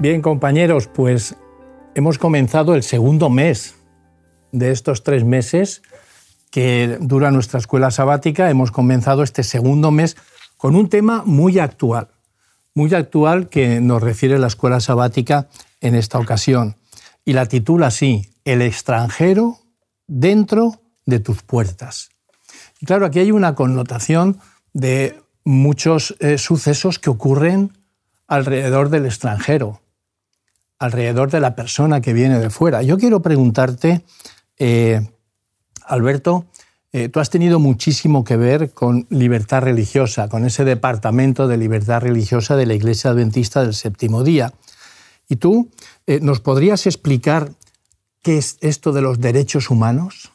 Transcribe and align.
Bien, 0.00 0.22
compañeros, 0.22 0.86
pues 0.86 1.36
hemos 1.94 2.16
comenzado 2.16 2.74
el 2.74 2.82
segundo 2.82 3.28
mes 3.28 3.74
de 4.50 4.70
estos 4.70 5.02
tres 5.02 5.24
meses 5.24 5.82
que 6.50 6.96
dura 7.02 7.30
nuestra 7.30 7.58
escuela 7.58 7.90
sabática. 7.90 8.48
Hemos 8.48 8.70
comenzado 8.70 9.22
este 9.22 9.42
segundo 9.42 9.90
mes 9.90 10.16
con 10.56 10.74
un 10.74 10.88
tema 10.88 11.22
muy 11.26 11.58
actual, 11.58 12.08
muy 12.74 12.94
actual 12.94 13.50
que 13.50 13.78
nos 13.82 14.02
refiere 14.02 14.38
la 14.38 14.46
escuela 14.46 14.80
sabática 14.80 15.48
en 15.82 15.94
esta 15.94 16.18
ocasión. 16.18 16.76
Y 17.26 17.34
la 17.34 17.44
titula 17.44 17.88
así, 17.88 18.32
El 18.46 18.62
extranjero 18.62 19.58
dentro 20.06 20.80
de 21.04 21.20
tus 21.20 21.42
puertas. 21.42 22.08
Claro, 22.86 23.04
aquí 23.04 23.18
hay 23.18 23.32
una 23.32 23.54
connotación 23.54 24.38
de 24.72 25.20
muchos 25.44 26.16
eh, 26.20 26.38
sucesos 26.38 26.98
que 26.98 27.10
ocurren 27.10 27.76
alrededor 28.28 28.88
del 28.88 29.04
extranjero 29.04 29.82
alrededor 30.80 31.30
de 31.30 31.40
la 31.40 31.54
persona 31.54 32.00
que 32.00 32.14
viene 32.14 32.40
de 32.40 32.50
fuera. 32.50 32.82
Yo 32.82 32.98
quiero 32.98 33.20
preguntarte, 33.20 34.02
eh, 34.58 35.06
Alberto, 35.84 36.46
eh, 36.92 37.08
tú 37.10 37.20
has 37.20 37.30
tenido 37.30 37.60
muchísimo 37.60 38.24
que 38.24 38.36
ver 38.36 38.72
con 38.72 39.06
libertad 39.10 39.60
religiosa, 39.60 40.28
con 40.28 40.44
ese 40.44 40.64
departamento 40.64 41.46
de 41.46 41.58
libertad 41.58 42.00
religiosa 42.00 42.56
de 42.56 42.66
la 42.66 42.74
Iglesia 42.74 43.10
Adventista 43.10 43.62
del 43.62 43.74
Séptimo 43.74 44.24
Día. 44.24 44.54
¿Y 45.28 45.36
tú 45.36 45.70
eh, 46.06 46.18
nos 46.20 46.40
podrías 46.40 46.86
explicar 46.86 47.52
qué 48.22 48.38
es 48.38 48.56
esto 48.62 48.92
de 48.92 49.02
los 49.02 49.20
derechos 49.20 49.70
humanos? 49.70 50.32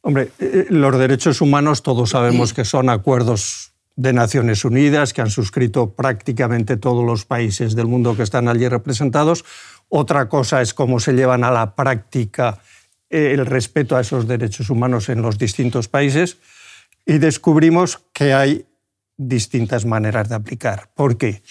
Hombre, 0.00 0.30
los 0.70 0.96
derechos 0.96 1.40
humanos 1.40 1.82
todos 1.82 2.10
sabemos 2.10 2.54
que 2.54 2.64
son 2.64 2.88
acuerdos 2.88 3.72
de 3.98 4.12
Naciones 4.12 4.64
Unidas, 4.64 5.12
que 5.12 5.22
han 5.22 5.30
suscrito 5.30 5.90
prácticamente 5.90 6.76
todos 6.76 7.04
los 7.04 7.24
países 7.24 7.74
del 7.74 7.88
mundo 7.88 8.16
que 8.16 8.22
están 8.22 8.46
allí 8.46 8.68
representados. 8.68 9.44
Otra 9.88 10.28
cosa 10.28 10.62
es 10.62 10.72
cómo 10.72 11.00
se 11.00 11.14
llevan 11.14 11.42
a 11.42 11.50
la 11.50 11.74
práctica 11.74 12.60
eh, 13.10 13.32
el 13.32 13.44
respeto 13.44 13.96
a 13.96 14.02
esos 14.02 14.28
derechos 14.28 14.70
humanos 14.70 15.08
en 15.08 15.20
los 15.20 15.36
distintos 15.36 15.88
países. 15.88 16.38
Y 17.04 17.18
descubrimos 17.18 17.98
que 18.12 18.34
hay 18.34 18.66
distintas 19.16 19.84
maneras 19.84 20.28
de 20.28 20.36
aplicar. 20.36 20.90
¿Por 20.94 21.18
qué? 21.18 21.42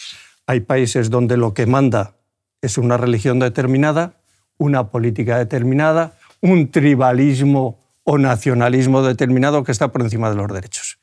Hay 0.45 0.61
países 0.61 1.09
donde 1.09 1.35
lo 1.35 1.53
que 1.53 1.65
manda 1.65 2.15
es 2.61 2.77
una 2.77 2.95
religión 2.95 3.39
determinada, 3.39 4.21
una 4.57 4.89
política 4.89 5.37
determinada, 5.37 6.17
un 6.39 6.71
tribalismo 6.71 7.77
o 8.05 8.17
nacionalismo 8.17 9.01
determinado 9.01 9.65
que 9.65 9.73
está 9.73 9.91
por 9.91 10.01
encima 10.01 10.29
de 10.29 10.37
los 10.37 10.47
derechos. 10.47 10.96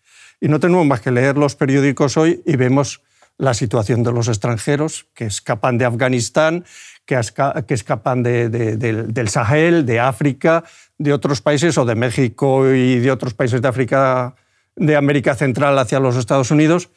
Y 0.44 0.48
no 0.48 0.60
tenemos 0.60 0.84
más 0.84 1.00
que 1.00 1.10
leer 1.10 1.38
los 1.38 1.56
periódicos 1.56 2.18
hoy 2.18 2.42
y 2.44 2.56
vemos 2.56 3.00
la 3.38 3.54
situación 3.54 4.02
de 4.02 4.12
los 4.12 4.28
extranjeros 4.28 5.06
que 5.14 5.24
escapan 5.24 5.78
de 5.78 5.86
Afganistán, 5.86 6.66
que, 7.06 7.18
escapan 7.18 8.22
del 8.22 9.28
Sahel, 9.30 9.86
de 9.86 10.00
África, 10.00 10.62
de 10.98 11.14
otros 11.14 11.40
países 11.40 11.78
o 11.78 11.86
de 11.86 11.94
México 11.94 12.68
y 12.74 12.98
de 12.98 13.10
otros 13.10 13.32
países 13.32 13.62
de 13.62 13.68
África, 13.68 14.34
de 14.76 14.96
América 14.96 15.34
Central 15.34 15.78
hacia 15.78 15.98
los 15.98 16.14
Estados 16.14 16.50
Unidos. 16.50 16.90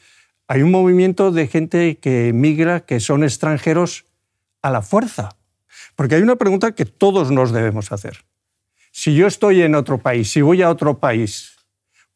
Hay 0.50 0.62
un 0.62 0.72
movimiento 0.72 1.32
de 1.32 1.48
gente 1.48 2.00
que 2.00 2.34
migra, 2.34 2.82
que 2.82 3.00
son 3.00 3.24
extranjeros 3.24 4.04
a 4.62 4.72
la 4.72 4.82
fuerza. 4.82 5.38
Porque 5.96 6.16
hay 6.16 6.22
una 6.22 6.36
pregunta 6.36 6.74
que 6.74 6.84
todos 6.84 7.32
nos 7.32 7.54
debemos 7.54 7.94
hacer. 7.94 8.26
Si 8.92 9.16
yo 9.16 9.26
estoy 9.26 9.62
en 9.62 9.74
otro 9.74 10.00
país, 10.00 10.30
si 10.32 10.42
voy 10.42 10.62
a 10.64 10.70
otro 10.70 11.00
país, 11.00 11.57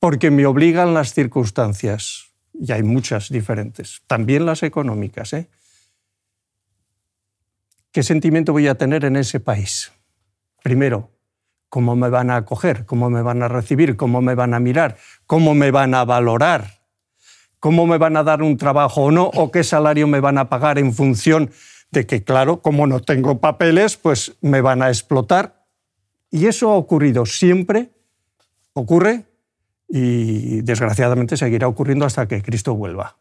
porque 0.01 0.31
me 0.31 0.47
obligan 0.47 0.95
las 0.95 1.13
circunstancias, 1.13 2.31
y 2.56 2.72
hay 2.72 2.81
muchas 2.81 3.29
diferentes, 3.29 4.01
también 4.07 4.47
las 4.47 4.63
económicas. 4.63 5.31
¿eh? 5.34 5.47
¿Qué 7.91 8.01
sentimiento 8.01 8.51
voy 8.51 8.67
a 8.67 8.73
tener 8.73 9.06
en 9.06 9.16
ese 9.16 9.40
país? 9.40 9.91
Primero, 10.63 11.11
¿cómo 11.69 11.95
me 11.95 12.09
van 12.09 12.31
a 12.31 12.38
acoger? 12.38 12.84
¿Cómo 12.88 13.11
me 13.11 13.22
van 13.22 13.44
a 13.44 13.47
recibir? 13.47 13.95
¿Cómo 13.95 14.23
me 14.23 14.34
van 14.34 14.56
a 14.56 14.59
mirar? 14.59 14.97
¿Cómo 15.28 15.53
me 15.53 15.69
van 15.69 15.94
a 15.94 16.03
valorar? 16.03 16.81
¿Cómo 17.59 17.85
me 17.85 18.00
van 18.00 18.17
a 18.17 18.23
dar 18.23 18.41
un 18.41 18.57
trabajo 18.57 19.03
o 19.03 19.11
no? 19.11 19.25
¿O 19.25 19.51
qué 19.51 19.63
salario 19.63 20.07
me 20.07 20.19
van 20.19 20.40
a 20.40 20.50
pagar 20.50 20.79
en 20.79 20.95
función 20.95 21.51
de 21.91 22.07
que, 22.07 22.23
claro, 22.23 22.63
como 22.63 22.88
no 22.88 23.01
tengo 23.01 23.40
papeles, 23.40 23.97
pues 23.97 24.35
me 24.41 24.61
van 24.61 24.81
a 24.81 24.88
explotar? 24.88 25.67
Y 26.31 26.47
eso 26.47 26.72
ha 26.72 26.75
ocurrido 26.75 27.28
siempre, 27.28 27.91
ocurre 28.73 29.31
y 29.94 30.62
desgraciadamente 30.62 31.35
seguirá 31.35 31.68
ocurriendo 31.68 32.06
hasta 32.06 32.25
que 32.28 32.41
Cristo 32.41 32.74
vuelva. 32.74 33.18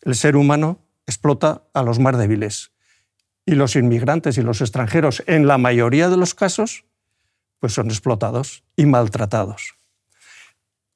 El 0.00 0.14
ser 0.14 0.36
humano 0.36 0.78
explota 1.06 1.62
a 1.74 1.82
los 1.82 1.98
más 1.98 2.16
débiles 2.16 2.72
y 3.44 3.54
los 3.56 3.76
inmigrantes 3.76 4.38
y 4.38 4.42
los 4.42 4.62
extranjeros, 4.62 5.22
en 5.26 5.46
la 5.46 5.58
mayoría 5.58 6.08
de 6.08 6.16
los 6.16 6.34
casos, 6.34 6.84
pues 7.60 7.74
son 7.74 7.88
explotados 7.88 8.64
y 8.74 8.86
maltratados. 8.86 9.74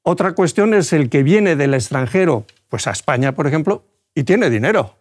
Otra 0.01 0.33
cuestión 0.33 0.73
es 0.73 0.95
el 0.95 1.11
que 1.11 1.23
viene 1.23 1.57
del 1.57 1.75
extranjero, 1.75 2.47
pues 2.71 2.87
a 2.87 2.93
España, 2.93 3.33
por 3.33 3.47
ejemplo, 3.47 3.85
y 4.15 4.25
tiene 4.25 4.49
dinero. 4.49 4.97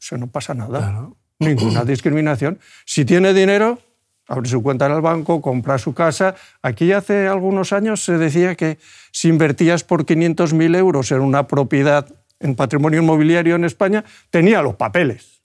Eso 0.00 0.16
no 0.16 0.28
pasa 0.28 0.54
nada. 0.54 1.10
Ninguna 1.38 1.84
discriminación. 1.84 2.58
Si 2.86 3.04
tiene 3.04 3.34
dinero, 3.34 3.78
abre 4.28 4.48
su 4.48 4.62
cuenta 4.62 4.86
en 4.86 4.92
el 4.92 5.00
banco, 5.00 5.40
compra 5.40 5.78
su 5.78 5.94
casa. 5.94 6.36
Aquí 6.62 6.92
hace 6.92 7.26
algunos 7.26 7.72
años 7.72 8.04
se 8.04 8.18
decía 8.18 8.54
que 8.54 8.78
si 9.10 9.28
invertías 9.28 9.82
por 9.82 10.04
500.000 10.04 10.76
euros 10.76 11.10
en 11.10 11.20
una 11.20 11.48
propiedad 11.48 12.06
en 12.38 12.54
patrimonio 12.54 13.02
inmobiliario 13.02 13.56
en 13.56 13.64
España, 13.64 14.04
tenía 14.30 14.62
los 14.62 14.76
papeles. 14.76 15.42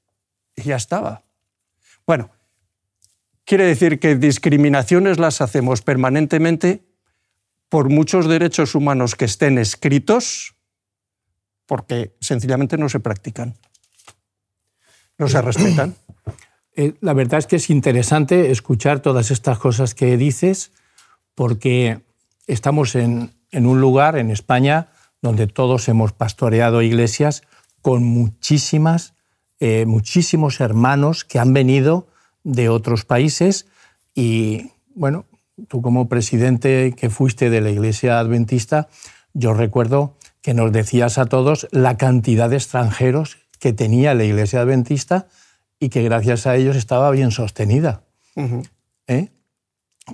Y 0.55 0.63
ya 0.63 0.75
estaba. 0.75 1.23
Bueno, 2.05 2.29
quiere 3.45 3.66
decir 3.66 3.99
que 3.99 4.16
discriminaciones 4.16 5.17
las 5.17 5.41
hacemos 5.41 5.81
permanentemente 5.81 6.83
por 7.69 7.89
muchos 7.89 8.27
derechos 8.27 8.75
humanos 8.75 9.16
que 9.16 9.25
estén 9.25 9.57
escritos, 9.57 10.55
porque 11.66 12.16
sencillamente 12.19 12.77
no 12.77 12.89
se 12.89 12.99
practican, 12.99 13.55
no 15.17 15.27
se 15.27 15.41
respetan. 15.41 15.95
Eh, 16.75 16.95
la 17.01 17.13
verdad 17.13 17.39
es 17.39 17.47
que 17.47 17.57
es 17.57 17.69
interesante 17.69 18.51
escuchar 18.51 19.00
todas 19.00 19.31
estas 19.31 19.59
cosas 19.59 19.94
que 19.94 20.17
dices 20.17 20.72
porque 21.35 22.01
estamos 22.47 22.95
en, 22.95 23.31
un 23.51 23.81
lugar, 23.81 24.17
en 24.17 24.31
España, 24.31 24.89
donde 25.22 25.47
todos 25.47 25.88
hemos 25.88 26.13
pastoreado 26.13 26.81
iglesias 26.81 27.44
con 27.81 28.03
muchísimas, 28.03 29.13
eh, 29.59 29.85
muchísimos 29.85 30.59
hermanos 30.59 31.23
que 31.25 31.39
han 31.39 31.53
venido 31.53 32.07
de 32.44 32.69
otros 32.69 33.05
países. 33.05 33.67
Y, 34.16 34.72
bueno, 34.95 35.25
tú 35.67 35.81
como 35.81 36.09
presidente 36.09 36.94
que 36.97 37.09
fuiste 37.09 37.49
de 37.49 37.61
la 37.61 37.70
iglesia 37.70 38.20
adventista, 38.20 38.90
yo 39.34 39.53
recuerdo 39.53 40.17
que 40.41 40.53
nos 40.53 40.72
decías 40.72 41.17
a 41.17 41.25
todos 41.25 41.67
la 41.72 41.97
cantidad 41.97 42.49
de 42.49 42.58
extranjeros 42.58 43.37
que 43.59 43.73
tenía 43.73 44.14
la 44.14 44.25
iglesia 44.25 44.61
adventista 44.61 45.28
y 45.84 45.90
que 45.90 46.02
gracias 46.02 46.47
a 46.47 46.56
ellos 46.56 46.78
estaba 46.78 47.12
bien 47.12 47.32
sostenida. 47.32 48.03
¿Eh? 49.08 49.32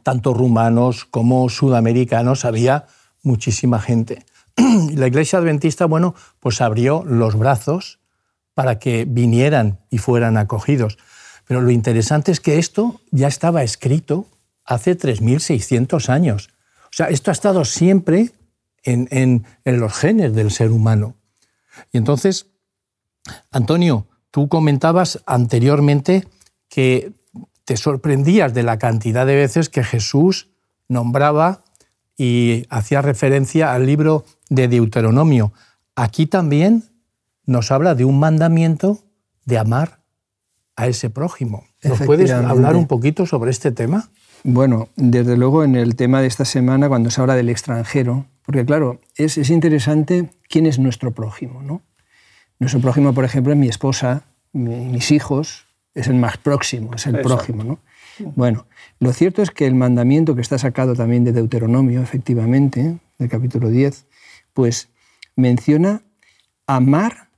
Tanto 0.02 0.34
rumanos 0.34 1.06
como 1.06 1.48
sudamericanos, 1.48 2.44
había 2.44 2.88
muchísima 3.22 3.80
gente. 3.80 4.26
La 4.96 5.06
iglesia 5.06 5.38
adventista, 5.38 5.86
bueno, 5.86 6.16
pues 6.40 6.60
abrió 6.62 7.04
los 7.06 7.36
brazos 7.36 8.00
para 8.56 8.80
que 8.80 9.06
vinieran 9.08 9.80
y 9.92 10.00
fueran 10.00 10.38
acogidos. 10.38 10.98
Pero 11.46 11.62
lo 11.62 11.70
interesante 11.70 12.32
es 12.32 12.40
que 12.40 12.58
esto 12.58 13.00
ya 13.12 13.28
estaba 13.28 13.62
escrito 13.62 14.26
hace 14.66 14.98
3.600 14.98 16.10
años. 16.10 16.50
O 16.86 16.94
sea, 16.94 17.10
esto 17.10 17.30
ha 17.30 17.34
estado 17.34 17.64
siempre 17.64 18.32
en, 18.82 19.08
en, 19.12 19.46
en 19.66 19.80
los 19.80 19.94
genes 19.94 20.34
del 20.34 20.50
ser 20.50 20.72
humano. 20.72 21.16
Y 21.92 22.00
entonces, 22.00 22.48
Antonio, 23.52 24.08
Tú 24.32 24.48
comentabas 24.48 25.22
anteriormente 25.26 26.28
que 26.70 27.14
te 27.66 27.78
sorprendías 27.78 28.54
de 28.54 28.64
la 28.64 28.78
cantidad 28.78 29.26
de 29.26 29.36
veces 29.36 29.70
que 29.70 29.84
Jesús 29.84 30.50
nombraba 30.88 31.64
y 32.18 32.66
hacía 32.70 33.02
referencia 33.02 33.74
al 33.74 33.86
libro 33.86 34.26
de 34.50 34.68
Deuteronomio. 34.68 35.54
Aquí 35.96 36.26
también 36.26 36.84
nos 37.46 37.72
habla 37.72 37.96
de 37.96 38.06
un 38.06 38.20
mandamiento 38.20 39.00
de 39.46 39.58
amar 39.58 40.00
a 40.76 40.88
ese 40.88 41.10
prójimo. 41.10 41.66
¿Nos 41.84 42.00
puedes 42.02 42.32
hablar 42.32 42.76
un 42.76 42.88
poquito 42.88 43.26
sobre 43.26 43.52
este 43.52 43.72
tema? 43.72 44.10
Bueno, 44.44 44.90
desde 44.96 45.36
luego 45.36 45.64
en 45.64 45.76
el 45.76 45.96
tema 45.96 46.22
de 46.22 46.28
esta 46.28 46.46
semana, 46.46 46.88
cuando 46.88 47.10
se 47.10 47.20
habla 47.20 47.36
del 47.36 47.50
extranjero, 47.50 48.26
porque 48.46 48.66
claro, 48.66 49.00
es, 49.16 49.38
es 49.38 49.50
interesante 49.50 50.32
quién 50.48 50.66
es 50.66 50.80
nuestro 50.80 51.12
prójimo, 51.12 51.62
¿no? 51.62 51.82
Nuestro 52.60 52.82
prójimo, 52.82 53.14
por 53.14 53.24
ejemplo, 53.24 53.54
es 53.54 53.60
mi 53.60 53.68
esposa, 53.68 54.24
mis 54.52 55.12
hijos, 55.12 55.66
es 55.96 56.08
el 56.08 56.16
más 56.16 56.38
próximo, 56.38 56.94
es 56.94 57.08
el 57.08 57.22
prójimo. 57.22 57.64
¿no? 57.64 57.80
Bueno, 58.36 58.66
lo 59.00 59.14
cierto 59.14 59.42
es 59.42 59.52
que 59.52 59.66
el 59.66 59.76
mandamiento 59.76 60.36
que 60.36 60.42
está 60.42 60.58
sacado 60.58 60.94
también 60.96 61.24
de 61.24 61.32
Deuteronomio, 61.32 62.02
efectivamente, 62.02 63.00
del 63.18 63.30
capítulo 63.30 63.70
10, 63.70 64.06
pues 64.54 64.90
menciona 65.36 66.02
amar, 66.68 67.30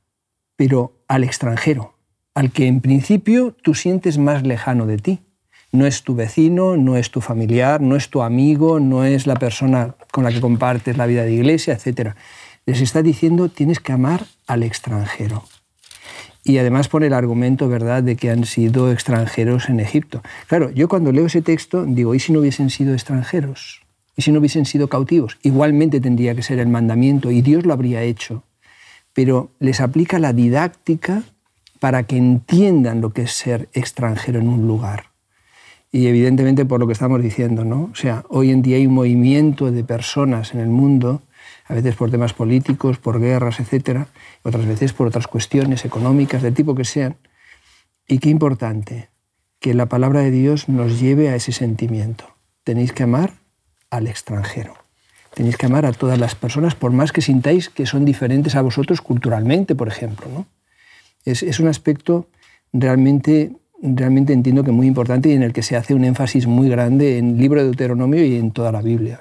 pero 0.56 0.94
al 1.07 1.23
extranjero. 1.23 1.94
al 2.33 2.51
que 2.51 2.65
en 2.65 2.79
principio 2.79 3.56
tú 3.62 3.73
sientes 3.73 4.18
más 4.18 4.44
lejano 4.44 4.85
de 4.85 4.97
ti. 4.97 5.19
No 5.73 5.85
es 5.85 6.03
tu 6.03 6.15
vecino, 6.15 6.77
no 6.77 6.95
es 6.97 7.12
tu 7.12 7.21
familiar, 7.21 7.81
no 7.81 7.95
es 7.95 8.09
tu 8.09 8.21
amigo, 8.21 8.79
no 8.79 9.03
es 9.03 9.27
la 9.27 9.35
persona 9.35 9.95
con 10.12 10.23
la 10.23 10.31
que 10.31 10.41
compartes 10.41 10.97
la 10.97 11.06
vida 11.06 11.23
de 11.23 11.33
iglesia, 11.33 11.73
etc. 11.73 12.15
Les 12.65 12.81
está 12.81 13.01
diciendo 13.01 13.49
tienes 13.49 13.79
que 13.79 13.91
amar 13.91 14.25
al 14.47 14.63
extranjero. 14.63 15.43
Y 16.43 16.57
además 16.57 16.87
pone 16.87 17.07
el 17.07 17.13
argumento, 17.13 17.69
¿verdad?, 17.69 18.01
de 18.01 18.15
que 18.15 18.31
han 18.31 18.45
sido 18.45 18.91
extranjeros 18.91 19.69
en 19.69 19.79
Egipto. 19.79 20.23
Claro, 20.47 20.71
yo 20.71 20.87
cuando 20.87 21.11
leo 21.11 21.27
ese 21.27 21.41
texto 21.41 21.85
digo, 21.85 22.15
¿y 22.15 22.19
si 22.19 22.33
no 22.33 22.39
hubiesen 22.39 22.69
sido 22.69 22.93
extranjeros? 22.93 23.81
¿Y 24.15 24.23
si 24.23 24.31
no 24.31 24.39
hubiesen 24.39 24.65
sido 24.65 24.87
cautivos? 24.87 25.37
Igualmente 25.43 26.01
tendría 26.01 26.35
que 26.35 26.43
ser 26.43 26.59
el 26.59 26.67
mandamiento 26.67 27.31
y 27.31 27.41
Dios 27.41 27.65
lo 27.65 27.73
habría 27.73 28.01
hecho. 28.01 28.43
Pero 29.13 29.51
les 29.59 29.81
aplica 29.81 30.19
la 30.19 30.33
didáctica 30.33 31.23
para 31.79 32.03
que 32.03 32.17
entiendan 32.17 33.01
lo 33.01 33.11
que 33.13 33.23
es 33.23 33.31
ser 33.31 33.69
extranjero 33.73 34.39
en 34.39 34.47
un 34.47 34.67
lugar 34.67 35.11
y 35.91 36.07
evidentemente 36.07 36.65
por 36.65 36.79
lo 36.79 36.87
que 36.87 36.93
estamos 36.93 37.21
diciendo, 37.21 37.65
¿no? 37.65 37.89
O 37.91 37.95
sea, 37.95 38.23
hoy 38.29 38.51
en 38.51 38.61
día 38.61 38.77
hay 38.77 38.87
un 38.87 38.93
movimiento 38.93 39.71
de 39.71 39.83
personas 39.83 40.53
en 40.53 40.61
el 40.61 40.69
mundo, 40.69 41.21
a 41.71 41.73
veces 41.73 41.95
por 41.95 42.12
temas 42.12 42.33
políticos, 42.33 42.97
por 42.97 43.21
guerras, 43.21 43.62
etcétera, 43.62 44.07
otras 44.44 44.65
veces 44.65 44.91
por 44.91 45.07
otras 45.07 45.27
cuestiones 45.27 45.85
económicas, 45.85 46.41
del 46.41 46.53
tipo 46.53 46.75
que 46.75 46.83
sean. 46.83 47.15
Y 48.06 48.19
qué 48.19 48.29
importante 48.29 49.09
que 49.62 49.73
la 49.73 49.85
palabra 49.85 50.19
de 50.19 50.31
Dios 50.31 50.68
nos 50.68 51.00
lleve 51.00 51.29
a 51.29 51.35
ese 51.35 51.53
sentimiento. 51.53 52.25
Tenéis 52.65 52.91
que 52.91 53.03
amar 53.03 53.35
al 53.89 54.07
extranjero. 54.07 54.73
Tenéis 55.33 55.56
que 55.56 55.68
amar 55.68 55.85
a 55.85 55.94
todas 55.94 56.19
las 56.19 56.35
personas, 56.35 56.75
por 56.75 56.91
más 56.91 57.13
que 57.13 57.21
sintáis 57.21 57.69
que 57.69 57.85
son 57.85 58.03
diferentes 58.03 58.56
a 58.56 58.62
vosotros 58.62 59.00
culturalmente, 59.00 59.73
por 59.73 59.88
ejemplo. 59.88 60.27
¿no? 60.29 60.45
Es, 61.23 61.41
es 61.41 61.62
un 61.62 61.69
aspecto 61.69 62.27
realmente 62.73 63.53
realmente 63.81 64.33
entiendo 64.33 64.63
que 64.63 64.71
muy 64.71 64.88
importante 64.88 65.29
y 65.29 65.33
en 65.33 65.41
el 65.41 65.53
que 65.53 65.63
se 65.63 65.75
hace 65.75 65.95
un 65.95 66.03
énfasis 66.03 66.45
muy 66.45 66.69
grande 66.69 67.18
en 67.18 67.29
el 67.31 67.38
libro 67.38 67.62
de 67.62 67.68
Deuteronomio 67.68 68.23
y 68.23 68.35
en 68.35 68.51
toda 68.51 68.71
la 68.71 68.81
Biblia. 68.81 69.19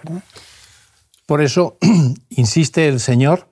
Por 1.30 1.42
eso 1.42 1.78
insiste 2.30 2.88
el 2.88 2.98
Señor 2.98 3.46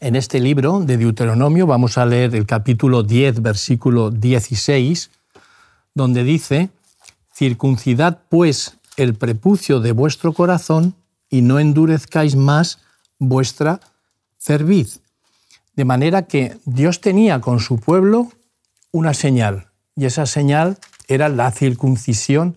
en 0.00 0.16
este 0.16 0.40
libro 0.40 0.80
de 0.80 0.96
Deuteronomio, 0.96 1.64
vamos 1.64 1.96
a 1.96 2.04
leer 2.04 2.34
el 2.34 2.44
capítulo 2.44 3.04
10, 3.04 3.40
versículo 3.40 4.10
16, 4.10 5.08
donde 5.94 6.24
dice, 6.24 6.70
circuncidad 7.32 8.22
pues 8.28 8.78
el 8.96 9.14
prepucio 9.14 9.78
de 9.78 9.92
vuestro 9.92 10.32
corazón 10.32 10.96
y 11.30 11.42
no 11.42 11.60
endurezcáis 11.60 12.34
más 12.34 12.80
vuestra 13.20 13.78
cerviz. 14.36 14.98
De 15.76 15.84
manera 15.84 16.22
que 16.22 16.58
Dios 16.64 17.00
tenía 17.00 17.40
con 17.40 17.60
su 17.60 17.78
pueblo 17.78 18.32
una 18.90 19.14
señal, 19.14 19.68
y 19.94 20.06
esa 20.06 20.26
señal 20.26 20.78
era 21.06 21.28
la 21.28 21.52
circuncisión 21.52 22.56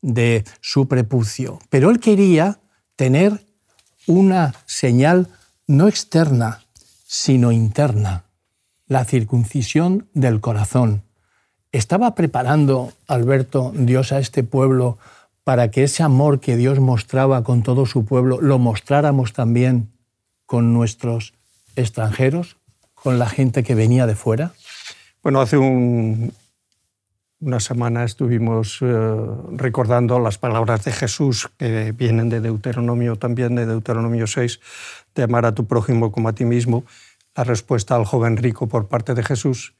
de 0.00 0.44
su 0.62 0.88
prepucio. 0.88 1.58
Pero 1.68 1.90
él 1.90 2.00
quería 2.00 2.58
tener 2.96 3.51
una 4.06 4.54
señal 4.66 5.28
no 5.66 5.88
externa, 5.88 6.62
sino 7.06 7.52
interna, 7.52 8.24
la 8.86 9.04
circuncisión 9.04 10.08
del 10.14 10.40
corazón. 10.40 11.02
¿Estaba 11.72 12.14
preparando, 12.14 12.92
Alberto, 13.06 13.72
Dios 13.74 14.12
a 14.12 14.18
este 14.18 14.44
pueblo 14.44 14.98
para 15.44 15.70
que 15.70 15.84
ese 15.84 16.02
amor 16.02 16.40
que 16.40 16.56
Dios 16.56 16.80
mostraba 16.80 17.42
con 17.42 17.62
todo 17.62 17.86
su 17.86 18.04
pueblo 18.04 18.40
lo 18.40 18.58
mostráramos 18.58 19.32
también 19.32 19.90
con 20.46 20.72
nuestros 20.72 21.34
extranjeros, 21.76 22.56
con 22.94 23.18
la 23.18 23.28
gente 23.28 23.62
que 23.62 23.74
venía 23.74 24.06
de 24.06 24.14
fuera? 24.14 24.52
Bueno, 25.22 25.40
hace 25.40 25.56
un, 25.56 26.32
una 27.42 27.58
semana 27.58 28.04
estuvimos 28.04 28.78
eh, 28.82 28.86
recordando 29.50 30.20
las 30.20 30.38
palabras 30.38 30.84
de 30.84 30.92
Jesús 30.92 31.50
que 31.58 31.90
vienen 31.90 32.28
de 32.28 32.40
Deuteronomio 32.40 33.16
también, 33.16 33.56
de 33.56 33.66
Deuteronomio 33.66 34.28
6, 34.28 34.60
de 35.16 35.22
amar 35.24 35.44
a 35.44 35.52
tu 35.52 35.66
prójimo 35.66 36.12
como 36.12 36.28
a 36.28 36.34
ti 36.34 36.44
mismo, 36.44 36.84
la 37.34 37.42
respuesta 37.42 37.96
al 37.96 38.04
joven 38.04 38.36
rico 38.36 38.68
por 38.68 38.86
parte 38.86 39.14
de 39.14 39.24
Jesús. 39.24 39.74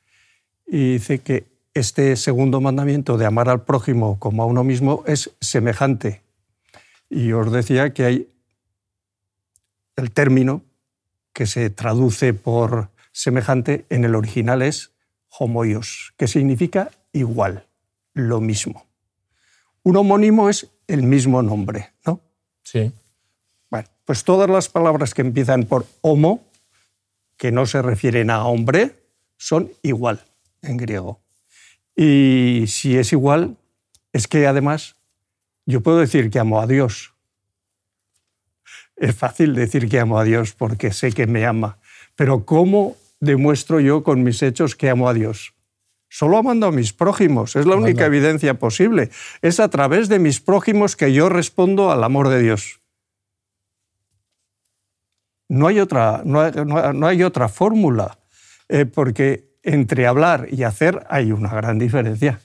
Dice 0.66 1.20
que 1.20 1.46
este 1.72 2.16
segundo 2.16 2.60
mandamiento 2.60 3.16
de 3.16 3.26
amar 3.26 3.48
al 3.48 3.62
prójimo 3.62 4.18
como 4.18 4.42
a 4.42 4.46
uno 4.46 4.64
mismo 4.64 5.04
es 5.06 5.30
semejante. 5.40 6.20
Y 7.08 7.30
os 7.32 7.52
decía 7.52 7.94
que 7.94 8.04
hay 8.04 8.28
el 9.94 10.10
término 10.10 10.62
que 11.32 11.46
se 11.46 11.70
traduce 11.70 12.34
por 12.34 12.88
semejante 13.12 13.86
en 13.88 14.04
el 14.04 14.16
original 14.16 14.62
es 14.62 14.90
homoios, 15.28 16.12
que 16.16 16.26
significa 16.26 16.90
igual, 17.12 17.66
lo 18.14 18.40
mismo. 18.40 18.86
Un 19.82 19.96
homónimo 19.96 20.48
es 20.48 20.70
el 20.86 21.02
mismo 21.02 21.42
nombre, 21.42 21.92
¿no? 22.06 22.20
Sí. 22.62 22.92
Bueno, 23.70 23.88
pues 24.04 24.24
todas 24.24 24.48
las 24.48 24.68
palabras 24.68 25.14
que 25.14 25.22
empiezan 25.22 25.64
por 25.64 25.86
homo, 26.00 26.44
que 27.36 27.50
no 27.50 27.66
se 27.66 27.82
refieren 27.82 28.30
a 28.30 28.44
hombre, 28.44 29.02
son 29.36 29.72
igual 29.82 30.24
en 30.62 30.76
griego. 30.76 31.20
Y 31.96 32.64
si 32.68 32.96
es 32.96 33.12
igual, 33.12 33.56
es 34.12 34.28
que 34.28 34.46
además 34.46 34.96
yo 35.66 35.80
puedo 35.80 35.98
decir 35.98 36.30
que 36.30 36.38
amo 36.38 36.60
a 36.60 36.66
Dios. 36.66 37.14
Es 38.96 39.16
fácil 39.16 39.54
decir 39.54 39.88
que 39.88 39.98
amo 39.98 40.18
a 40.18 40.24
Dios 40.24 40.52
porque 40.52 40.92
sé 40.92 41.12
que 41.12 41.26
me 41.26 41.44
ama, 41.44 41.78
pero 42.14 42.44
¿cómo 42.44 42.96
demuestro 43.20 43.80
yo 43.80 44.04
con 44.04 44.22
mis 44.22 44.42
hechos 44.42 44.76
que 44.76 44.90
amo 44.90 45.08
a 45.08 45.14
Dios? 45.14 45.54
Solo 46.14 46.36
amando 46.36 46.66
a 46.66 46.72
mis 46.72 46.92
prójimos, 46.92 47.56
es 47.56 47.64
la 47.64 47.74
única 47.74 48.04
evidencia 48.04 48.52
posible. 48.52 49.08
Es 49.40 49.60
a 49.60 49.70
través 49.70 50.10
de 50.10 50.18
mis 50.18 50.42
prójimos 50.42 50.94
que 50.94 51.14
yo 51.14 51.30
respondo 51.30 51.90
al 51.90 52.04
amor 52.04 52.28
de 52.28 52.42
Dios. 52.42 52.82
No 55.48 55.68
hay 55.68 55.80
otra, 55.80 56.20
no 56.22 57.06
hay, 57.06 57.22
otra 57.22 57.48
fórmula, 57.48 58.18
eh, 58.68 58.84
porque 58.84 59.56
entre 59.62 60.06
hablar 60.06 60.48
y 60.50 60.64
hacer 60.64 61.02
hay 61.08 61.32
una 61.32 61.48
gran 61.48 61.78
diferencia. 61.78 62.40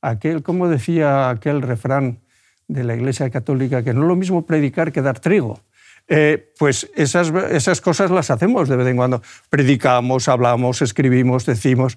Aquel, 0.00 0.42
como 0.42 0.68
decía 0.68 1.30
aquel 1.30 1.62
refrán 1.62 2.18
de 2.66 2.82
la 2.82 2.96
Iglesia 2.96 3.30
Católica, 3.30 3.84
que 3.84 3.94
no 3.94 4.02
es 4.02 4.08
lo 4.08 4.16
mismo 4.16 4.44
predicar 4.44 4.90
que 4.90 5.02
dar 5.02 5.20
trigo. 5.20 5.60
Eh, 6.08 6.52
pues 6.58 6.90
esas, 6.96 7.32
esas 7.50 7.80
cosas 7.80 8.10
las 8.10 8.32
hacemos 8.32 8.68
de 8.68 8.74
vez 8.74 8.88
en 8.88 8.96
cuando. 8.96 9.22
Predicamos, 9.50 10.28
hablamos, 10.28 10.82
escribimos, 10.82 11.46
decimos, 11.46 11.96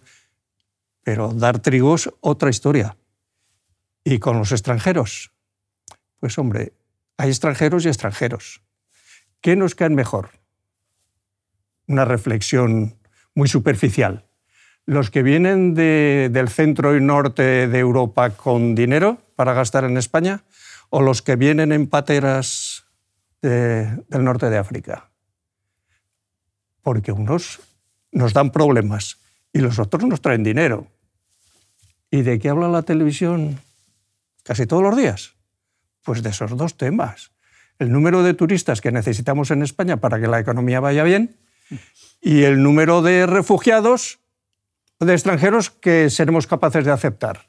pero 1.08 1.32
dar 1.32 1.60
trigo 1.60 1.96
es 1.96 2.10
otra 2.20 2.50
historia. 2.50 2.98
¿Y 4.04 4.20
con 4.20 4.38
los 4.40 4.52
extranjeros? 4.52 5.32
Pues 6.20 6.38
hombre, 6.38 6.74
hay 7.16 7.30
extranjeros 7.30 7.86
y 7.86 7.88
extranjeros. 7.88 8.62
¿Qué 9.40 9.56
nos 9.56 9.74
caen 9.74 9.96
mejor? 9.96 10.32
Una 11.88 12.04
reflexión 12.04 12.98
muy 13.36 13.48
superficial. 13.48 14.26
¿Los 14.86 15.10
que 15.10 15.24
vienen 15.24 15.76
del 15.76 16.50
centro 16.50 16.94
y 16.98 17.00
norte 17.00 17.70
de 17.70 17.80
Europa 17.80 18.32
con 18.32 18.76
dinero 18.76 19.22
para 19.38 19.54
gastar 19.54 19.86
en 19.86 19.96
España 19.96 20.44
o 20.90 21.02
los 21.02 21.22
que 21.22 21.38
vienen 21.38 21.72
en 21.72 21.88
pateras 21.88 22.84
del 23.42 24.04
norte 24.12 24.50
de 24.50 24.58
África? 24.58 25.10
Porque 26.82 27.14
unos 27.14 27.62
nos 28.12 28.34
dan 28.34 28.52
problemas 28.52 29.22
y 29.54 29.60
los 29.60 29.80
otros 29.80 30.04
nos 30.04 30.20
traen 30.20 30.44
dinero. 30.44 30.97
¿Y 32.10 32.22
de 32.22 32.40
qué 32.40 32.50
habla 32.50 32.68
la 32.70 32.84
televisión 32.84 33.60
casi 34.44 34.66
todos 34.66 34.84
los 34.84 34.96
días? 34.96 35.34
Pues 36.04 36.24
de 36.24 36.30
esos 36.30 36.56
dos 36.56 36.78
temas. 36.78 37.32
El 37.80 37.92
número 37.92 38.24
de 38.24 38.34
turistas 38.34 38.82
que 38.82 38.92
necesitamos 38.92 39.52
en 39.52 39.62
España 39.62 39.98
para 39.98 40.20
que 40.20 40.28
la 40.28 40.40
economía 40.40 40.80
vaya 40.80 41.04
bien 41.04 41.36
y 42.22 42.44
el 42.44 42.64
número 42.64 43.02
de 43.02 43.26
refugiados, 43.26 44.20
de 45.00 45.14
extranjeros 45.14 45.70
que 45.70 46.10
seremos 46.10 46.48
capaces 46.48 46.86
de 46.86 46.92
aceptar. 46.92 47.48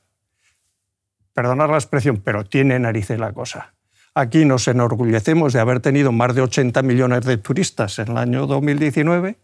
Perdonad 1.33 1.71
la 1.71 1.77
expresión, 1.77 2.21
pero 2.23 2.45
tiene 2.45 2.79
narices 2.79 3.19
la 3.19 3.33
cosa. 3.33 3.75
Aquí 4.15 4.45
nos 4.45 4.67
enorgullecemos 4.67 5.53
de 5.53 5.61
haber 5.61 5.81
tenido 5.81 6.11
más 6.11 6.35
de 6.35 6.43
80 6.43 6.83
millones 6.83 7.25
de 7.25 7.37
turistas 7.37 7.99
en 8.01 8.09
el 8.09 8.19
año 8.19 8.47
2019, 8.47 9.37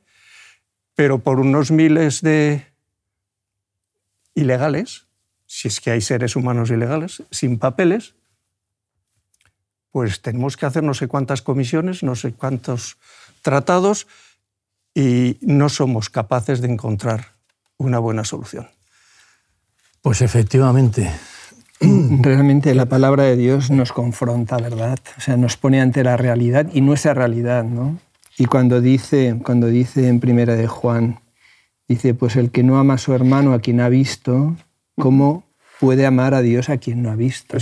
pero 0.96 1.20
por 1.20 1.38
unos 1.38 1.70
miles 1.70 2.20
de 2.20 2.73
ilegales, 4.34 5.06
si 5.46 5.68
es 5.68 5.80
que 5.80 5.90
hay 5.90 6.00
seres 6.00 6.36
humanos 6.36 6.70
ilegales, 6.70 7.22
sin 7.30 7.58
papeles, 7.58 8.14
pues 9.90 10.22
tenemos 10.22 10.56
que 10.56 10.66
hacer 10.66 10.82
no 10.82 10.94
sé 10.94 11.06
cuántas 11.06 11.42
comisiones, 11.42 12.02
no 12.02 12.16
sé 12.16 12.32
cuántos 12.32 12.96
tratados 13.42 14.08
y 14.94 15.36
no 15.40 15.68
somos 15.68 16.10
capaces 16.10 16.60
de 16.60 16.68
encontrar 16.68 17.34
una 17.76 17.98
buena 17.98 18.24
solución. 18.24 18.68
Pues 20.02 20.20
efectivamente. 20.20 21.10
Realmente 21.80 22.74
la 22.74 22.86
palabra 22.86 23.24
de 23.24 23.36
Dios 23.36 23.70
nos 23.70 23.92
confronta, 23.92 24.56
¿verdad? 24.56 24.98
O 25.16 25.20
sea, 25.20 25.36
nos 25.36 25.56
pone 25.56 25.80
ante 25.80 26.04
la 26.04 26.16
realidad 26.16 26.66
y 26.72 26.80
nuestra 26.80 27.14
realidad, 27.14 27.64
¿no? 27.64 27.98
Y 28.36 28.46
cuando 28.46 28.80
dice, 28.80 29.38
cuando 29.44 29.68
dice 29.68 30.08
en 30.08 30.18
primera 30.20 30.56
de 30.56 30.66
Juan 30.66 31.20
Dice, 31.88 32.14
pues 32.14 32.36
el 32.36 32.50
que 32.50 32.62
no 32.62 32.78
ama 32.78 32.94
a 32.94 32.98
su 32.98 33.12
hermano 33.12 33.52
a 33.52 33.60
quien 33.60 33.80
ha 33.80 33.88
visto, 33.88 34.56
¿cómo 34.96 35.44
puede 35.80 36.06
amar 36.06 36.34
a 36.34 36.42
Dios 36.42 36.68
a 36.70 36.78
quien 36.78 37.02
no 37.02 37.10
ha 37.10 37.16
visto? 37.16 37.56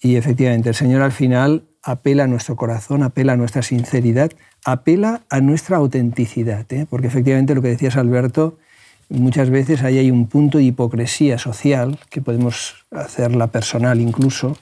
Y 0.00 0.16
efectivamente, 0.16 0.70
el 0.70 0.74
Señor 0.74 1.02
al 1.02 1.12
final 1.12 1.64
apela 1.82 2.24
a 2.24 2.26
nuestro 2.26 2.56
corazón, 2.56 3.02
apela 3.02 3.34
a 3.34 3.36
nuestra 3.36 3.62
sinceridad, 3.62 4.32
apela 4.64 5.22
a 5.30 5.40
nuestra 5.40 5.76
autenticidad, 5.76 6.70
¿eh? 6.72 6.86
porque 6.90 7.06
efectivamente 7.06 7.54
lo 7.54 7.62
que 7.62 7.68
decías 7.68 7.96
Alberto, 7.96 8.58
muchas 9.08 9.50
veces 9.50 9.82
ahí 9.82 9.98
hay 9.98 10.10
un 10.10 10.26
punto 10.26 10.58
de 10.58 10.64
hipocresía 10.64 11.38
social, 11.38 11.98
que 12.10 12.20
podemos 12.20 12.86
hacerla 12.90 13.46
personal 13.48 14.00
incluso, 14.00 14.58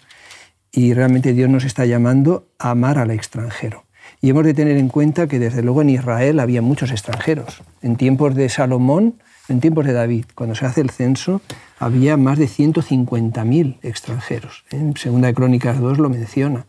y 0.71 0.93
realmente 0.93 1.33
Dios 1.33 1.49
nos 1.49 1.65
está 1.65 1.87
llamando 1.87 2.49
a 2.59 2.71
amar 2.71 2.99
al 2.99 3.11
extranjero. 3.11 3.85
Y 4.25 4.31
hemos 4.31 4.47
de 4.47 4.55
tener 4.55 4.79
en 4.79 4.89
cuenta 4.89 5.27
que 5.27 5.39
desde 5.39 5.63
luego 5.63 5.83
en 5.83 5.91
Israel 5.91 6.41
había 6.41 6.63
muchos 6.63 6.91
extranjeros. 6.91 7.63
En 7.83 7.97
tiempos 7.97 8.35
de 8.35 8.49
Salomón, 8.49 9.17
en 9.51 9.61
tiempos 9.61 9.85
de 9.85 9.93
David, 9.93 10.25
cuando 10.35 10.55
se 10.55 10.65
hace 10.65 10.81
el 10.81 10.89
censo, 10.89 11.43
había 11.79 12.17
más 12.17 12.39
de 12.39 12.47
150.000 12.47 13.81
extranjeros. 13.83 14.65
En 14.71 14.97
Segunda 14.97 15.29
de 15.29 15.35
Crónicas 15.35 15.79
2 15.79 15.99
lo 15.99 16.09
menciona. 16.09 16.65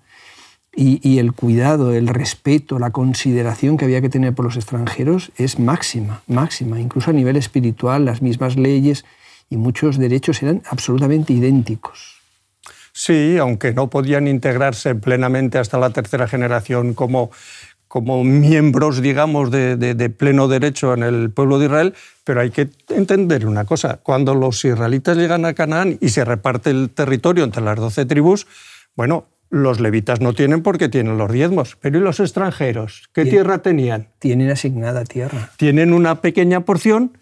Y, 0.76 1.18
el 1.18 1.32
cuidado, 1.32 1.94
el 1.94 2.10
respeto, 2.10 2.78
la 2.78 2.90
consideración 2.90 3.78
que 3.78 3.86
había 3.86 4.02
que 4.02 4.10
tener 4.10 4.34
por 4.34 4.44
los 4.44 4.58
extranjeros 4.58 5.32
es 5.38 5.58
máxima, 5.58 6.24
máxima. 6.28 6.82
Incluso 6.82 7.12
a 7.12 7.14
nivel 7.14 7.38
espiritual, 7.38 8.04
las 8.04 8.22
mismas 8.22 8.58
leyes 8.58 9.06
y 9.50 9.56
muchos 9.56 9.98
derechos 9.98 10.44
eran 10.44 10.62
absolutamente 10.70 11.32
idénticos. 11.32 12.15
Sí, 12.98 13.38
aunque 13.38 13.74
no 13.74 13.90
podían 13.90 14.26
integrarse 14.26 14.96
plenamente 14.96 15.58
hasta 15.58 15.78
la 15.78 15.90
tercera 15.90 16.30
generación 16.30 16.94
como, 16.94 17.30
como 17.90 18.24
miembros, 18.24 19.02
digamos, 19.02 19.52
de, 19.52 19.76
de, 19.76 20.10
pleno 20.10 20.48
derecho 20.48 20.94
en 20.94 21.04
el 21.04 21.30
pueblo 21.30 21.60
de 21.60 21.66
Israel, 21.66 21.94
pero 22.24 22.40
hay 22.40 22.52
que 22.52 22.70
entender 22.88 23.48
una 23.48 23.66
cosa, 23.66 23.98
cuando 24.02 24.34
los 24.34 24.64
israelitas 24.64 25.18
llegan 25.18 25.44
a 25.44 25.54
Canaán 25.54 25.98
y 26.00 26.08
se 26.08 26.24
reparte 26.24 26.70
el 26.70 26.90
territorio 26.90 27.44
entre 27.44 27.62
las 27.62 27.76
doce 27.76 28.06
tribus, 28.06 28.48
bueno, 28.96 29.28
los 29.50 29.82
levitas 29.82 30.22
no 30.22 30.32
tienen 30.32 30.64
porque 30.64 30.88
tienen 30.88 31.18
los 31.18 31.30
diezmos, 31.30 31.78
pero 31.82 31.98
¿y 31.98 32.02
los 32.02 32.22
extranjeros? 32.22 33.10
¿Qué 33.12 33.26
tierra 33.26 33.58
tenían? 33.58 34.08
Tienen 34.20 34.52
asignada 34.52 35.04
tierra. 35.04 35.52
Tienen 35.58 35.92
una 35.92 36.22
pequeña 36.22 36.62
porción 36.62 37.18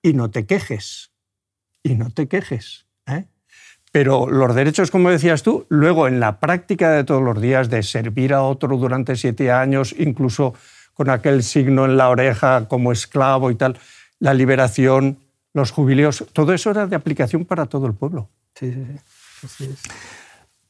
y 0.00 0.14
no 0.14 0.30
te 0.30 0.46
quejes, 0.46 1.12
y 1.82 1.96
no 1.96 2.08
te 2.08 2.28
quejes. 2.28 2.86
Pero 3.96 4.28
los 4.28 4.54
derechos, 4.54 4.90
como 4.90 5.08
decías 5.08 5.42
tú, 5.42 5.64
luego 5.70 6.06
en 6.06 6.20
la 6.20 6.38
práctica 6.38 6.90
de 6.90 7.02
todos 7.02 7.22
los 7.22 7.40
días 7.40 7.70
de 7.70 7.82
servir 7.82 8.34
a 8.34 8.42
otro 8.42 8.76
durante 8.76 9.16
siete 9.16 9.50
años, 9.50 9.94
incluso 9.98 10.52
con 10.92 11.08
aquel 11.08 11.42
signo 11.42 11.86
en 11.86 11.96
la 11.96 12.10
oreja 12.10 12.68
como 12.68 12.92
esclavo 12.92 13.50
y 13.50 13.54
tal, 13.54 13.78
la 14.18 14.34
liberación, 14.34 15.16
los 15.54 15.70
jubileos, 15.70 16.26
todo 16.34 16.52
eso 16.52 16.72
era 16.72 16.86
de 16.86 16.94
aplicación 16.94 17.46
para 17.46 17.64
todo 17.64 17.86
el 17.86 17.94
pueblo. 17.94 18.28
Sí, 18.54 18.70
sí, 18.70 19.48
sí. 19.48 19.74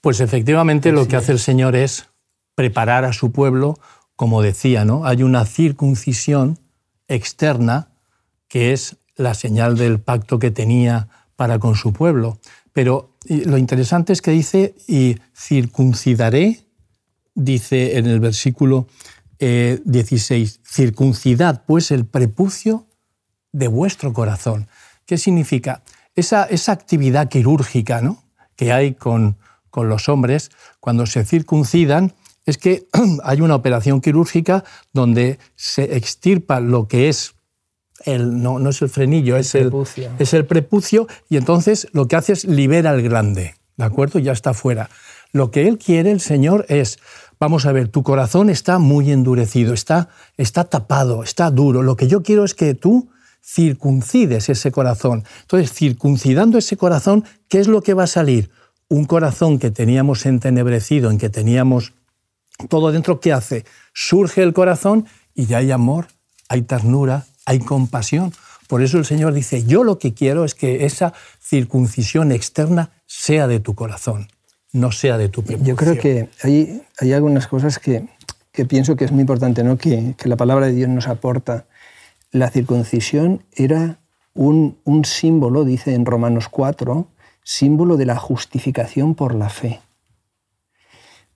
Pues 0.01 0.21
efectivamente 0.21 0.93
lo 0.93 1.09
que 1.09 1.17
hace 1.17 1.33
el 1.33 1.41
Señor 1.41 1.75
es 1.75 2.09
preparar 2.55 3.05
a 3.05 3.13
su 3.13 3.33
pueblo, 3.33 3.77
como 4.15 4.41
decía, 4.41 4.85
¿no? 4.85 5.05
Hay 5.05 5.25
una 5.25 5.47
circuncisión 5.47 6.61
externa 7.09 7.89
que 8.47 8.73
es 8.73 8.99
la 9.17 9.35
señal 9.35 9.77
del 9.77 9.99
pacto 9.99 10.39
que 10.39 10.53
tenía 10.53 11.09
para 11.35 11.59
con 11.59 11.75
su 11.75 11.93
pueblo. 11.93 12.39
Pero 12.77 13.17
lo 13.27 13.57
interesante 13.57 14.13
es 14.13 14.21
que 14.21 14.33
dice, 14.33 14.75
y 14.87 15.17
circuncidaré, 15.35 16.61
dice 17.35 17.97
en 17.97 18.05
el 18.05 18.21
versículo 18.21 18.87
16, 19.39 20.57
eh, 20.57 20.61
circuncidad 20.63 21.65
pues 21.67 21.91
el 21.91 22.05
prepucio 22.05 22.87
de 23.51 23.69
vuestro 23.69 24.13
corazón. 24.13 24.69
¿Qué 25.07 25.17
significa? 25.17 25.85
Esa, 26.15 26.45
esa 26.45 26.73
actividad 26.73 27.31
quirúrgica 27.31 28.03
¿no? 28.03 28.23
que 28.57 28.73
hay 28.73 28.93
con, 28.93 29.39
con 29.71 29.89
los 29.89 30.11
hombres 30.11 30.51
cuando 30.79 31.07
se 31.07 31.25
circuncidan 31.25 32.13
es 32.45 32.59
que 32.59 32.89
hay 33.25 33.41
una 33.41 33.55
operación 33.55 34.03
quirúrgica 34.03 34.65
donde 34.93 35.39
se 35.55 35.97
extirpa 35.97 36.61
lo 36.61 36.89
que 36.89 37.09
es 37.09 37.36
no, 38.05 38.69
es 38.69 38.83
el 38.83 38.89
frenillo, 38.89 39.37
es, 39.37 39.55
el, 39.55 39.73
es 40.19 40.35
el 40.35 40.47
prepucio, 40.47 41.07
y 41.29 41.37
entonces 41.37 41.89
lo 41.93 42.09
que 42.09 42.17
hace 42.17 42.33
es 42.33 42.45
libera 42.45 42.93
el 42.93 43.03
grande, 43.03 43.55
¿de 43.77 43.85
acuerdo? 43.85 44.19
Ya 44.19 44.33
está 44.33 44.55
fuera. 44.55 44.91
Lo 45.33 45.51
que 45.51 45.69
él 45.69 45.79
quiere, 45.79 46.13
el 46.13 46.21
Señor, 46.21 46.67
es, 46.69 46.99
vamos 47.39 47.67
a 47.67 47.73
ver, 47.73 47.89
tu 47.89 48.03
corazón 48.03 48.51
está 48.51 48.79
muy 48.79 49.11
endurecido, 49.11 49.75
está, 49.75 50.09
está 50.37 50.65
tapado, 50.65 51.23
está 51.23 51.51
duro. 51.51 51.83
Lo 51.83 51.97
que 51.97 52.09
yo 52.09 52.23
quiero 52.23 52.45
es 52.45 52.55
que 52.55 52.75
tú 52.75 53.11
circuncides 53.45 54.49
ese 54.49 54.73
corazón. 54.73 55.25
Entonces, 55.43 55.73
circuncidando 55.73 56.59
ese 56.59 56.77
corazón, 56.77 57.25
¿qué 57.49 57.61
es 57.61 57.69
lo 57.69 57.83
que 57.83 57.95
va 57.95 58.05
a 58.05 58.09
salir? 58.09 58.51
Un 58.89 59.05
corazón 59.05 59.59
que 59.59 59.71
teníamos 59.71 60.27
entenebrecido, 60.27 61.11
en 61.11 61.19
que 61.19 61.29
teníamos 61.29 61.93
todo 62.69 62.91
dentro, 62.91 63.21
¿qué 63.21 63.33
hace? 63.33 63.65
Surge 63.93 64.43
el 64.43 64.53
corazón 64.53 65.07
y 65.35 65.47
ya 65.47 65.59
hay 65.59 65.71
amor, 65.71 66.09
hay 66.49 66.63
ternura, 66.63 67.27
hay 67.47 67.61
compasión. 67.61 68.33
Por 68.69 68.83
eso 68.83 68.99
el 68.99 69.05
Señor 69.05 69.33
dice, 69.33 69.65
yo 69.65 69.85
lo 69.85 69.99
que 69.99 70.13
quiero 70.13 70.45
es 70.45 70.55
que 70.55 70.85
esa 70.85 71.15
circuncisión 71.41 72.33
externa 72.33 72.91
sea 73.07 73.47
de 73.47 73.61
tu 73.61 73.75
corazón, 73.75 74.29
no 74.73 74.93
sea 74.93 75.17
de 75.17 75.29
tu 75.29 75.43
prepucio. 75.43 75.75
Yo 75.75 75.77
creo 75.77 75.99
que 75.99 76.29
hay, 76.43 76.83
hay 76.99 77.13
algunas 77.13 77.47
cosas 77.47 77.79
que, 77.79 78.07
pienso 78.69 78.97
que 78.97 79.05
es 79.05 79.13
muy 79.13 79.21
importante, 79.21 79.63
¿no? 79.63 79.79
que, 79.79 80.15
la 80.25 80.37
palabra 80.37 80.67
de 80.67 80.73
Dios 80.73 80.89
nos 80.91 81.07
aporta. 81.07 81.67
La 82.33 82.51
circuncisión 82.51 83.45
era 83.53 84.01
un, 84.35 84.79
un 84.85 85.05
símbolo, 85.05 85.65
dice 85.65 85.95
en 85.95 86.05
Romanos 86.05 86.49
4, 86.49 87.09
símbolo 87.45 87.97
de 87.97 88.07
la 88.07 88.17
justificación 88.17 89.15
por 89.15 89.35
la 89.35 89.49
fe. 89.49 89.81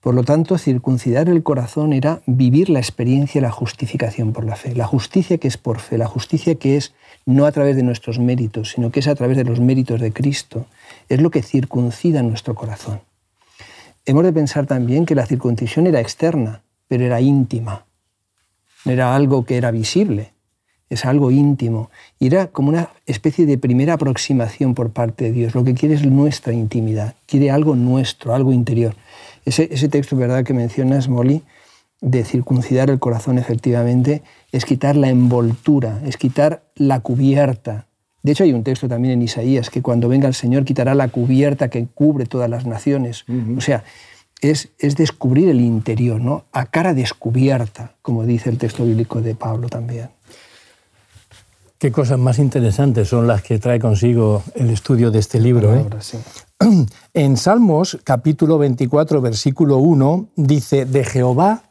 Por 0.01 0.15
lo 0.15 0.23
tanto, 0.23 0.57
circuncidar 0.57 1.29
el 1.29 1.43
corazón 1.43 1.93
era 1.93 2.21
vivir 2.25 2.69
la 2.69 2.79
experiencia 2.79 3.39
de 3.39 3.47
la 3.47 3.51
justificación 3.51 4.33
por 4.33 4.45
la 4.45 4.55
fe. 4.55 4.75
La 4.75 4.87
justicia 4.87 5.37
que 5.37 5.47
es 5.47 5.57
por 5.57 5.79
fe, 5.79 5.99
la 5.99 6.07
justicia 6.07 6.55
que 6.55 6.75
es 6.75 6.93
no 7.27 7.45
a 7.45 7.51
través 7.51 7.75
de 7.75 7.83
nuestros 7.83 8.17
méritos, 8.17 8.71
sino 8.71 8.91
que 8.91 9.01
es 9.01 9.07
a 9.07 9.13
través 9.13 9.37
de 9.37 9.43
los 9.43 9.59
méritos 9.59 10.01
de 10.01 10.11
Cristo, 10.11 10.65
es 11.07 11.21
lo 11.21 11.29
que 11.29 11.43
circuncida 11.43 12.23
nuestro 12.23 12.55
corazón. 12.55 13.01
Hemos 14.05 14.23
de 14.23 14.33
pensar 14.33 14.65
también 14.65 15.05
que 15.05 15.13
la 15.13 15.27
circuncisión 15.27 15.85
era 15.85 15.99
externa, 15.99 16.63
pero 16.87 17.05
era 17.05 17.21
íntima. 17.21 17.85
No 18.85 18.91
era 18.91 19.15
algo 19.15 19.45
que 19.45 19.57
era 19.57 19.69
visible, 19.69 20.33
es 20.89 21.05
algo 21.05 21.29
íntimo. 21.29 21.91
Y 22.19 22.25
era 22.25 22.47
como 22.47 22.69
una 22.69 22.89
especie 23.05 23.45
de 23.45 23.59
primera 23.59 23.93
aproximación 23.93 24.73
por 24.73 24.89
parte 24.89 25.25
de 25.25 25.31
Dios. 25.31 25.53
Lo 25.53 25.63
que 25.63 25.75
quiere 25.75 25.93
es 25.93 26.03
nuestra 26.03 26.53
intimidad, 26.53 27.13
quiere 27.27 27.51
algo 27.51 27.75
nuestro, 27.75 28.33
algo 28.33 28.51
interior. 28.51 28.95
Ese, 29.45 29.67
texto 29.89 30.15
¿verdad? 30.15 30.43
que 30.43 30.53
mencionas, 30.53 31.09
Molly, 31.09 31.43
de 31.99 32.23
circuncidar 32.23 32.89
el 32.89 32.99
corazón 32.99 33.37
efectivamente, 33.37 34.23
es 34.51 34.65
quitar 34.65 34.95
la 34.95 35.09
envoltura, 35.09 36.01
es 36.05 36.17
quitar 36.17 36.63
la 36.75 36.99
cubierta. 36.99 37.87
De 38.23 38.33
hecho, 38.33 38.43
hay 38.43 38.53
un 38.53 38.63
texto 38.63 38.87
también 38.87 39.15
en 39.15 39.21
Isaías 39.21 39.69
que 39.69 39.81
cuando 39.81 40.07
venga 40.07 40.27
el 40.27 40.35
Señor 40.35 40.63
quitará 40.63 40.93
la 40.93 41.07
cubierta 41.07 41.69
que 41.69 41.87
cubre 41.87 42.25
todas 42.25 42.49
las 42.49 42.65
naciones. 42.65 43.25
O 43.57 43.61
sea, 43.61 43.83
es, 44.41 44.69
es, 44.77 44.95
descubrir 44.95 45.49
el 45.49 45.61
interior, 45.61 46.21
¿no? 46.21 46.45
a 46.51 46.65
cara 46.65 46.93
descubierta, 46.93 47.95
como 48.01 48.25
dice 48.25 48.49
el 48.49 48.57
texto 48.57 48.85
bíblico 48.85 49.21
de 49.21 49.35
Pablo 49.35 49.69
también. 49.69 50.09
Qué 51.81 51.91
cosas 51.91 52.19
más 52.19 52.37
interesantes 52.37 53.07
son 53.07 53.25
las 53.25 53.41
que 53.41 53.57
trae 53.57 53.79
consigo 53.79 54.43
el 54.53 54.69
estudio 54.69 55.09
de 55.09 55.17
este 55.17 55.39
libro. 55.39 55.73
¿eh? 55.75 55.83
En 57.13 57.37
Salmos 57.37 57.97
capítulo 58.03 58.57
24, 58.57 59.21
versículo 59.21 59.77
1, 59.77 60.29
dice, 60.35 60.85
de 60.85 61.03
Jehová 61.03 61.63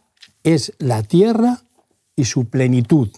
es 0.42 0.72
la 0.78 1.02
tierra 1.02 1.60
y 2.16 2.24
su 2.24 2.46
plenitud, 2.46 3.08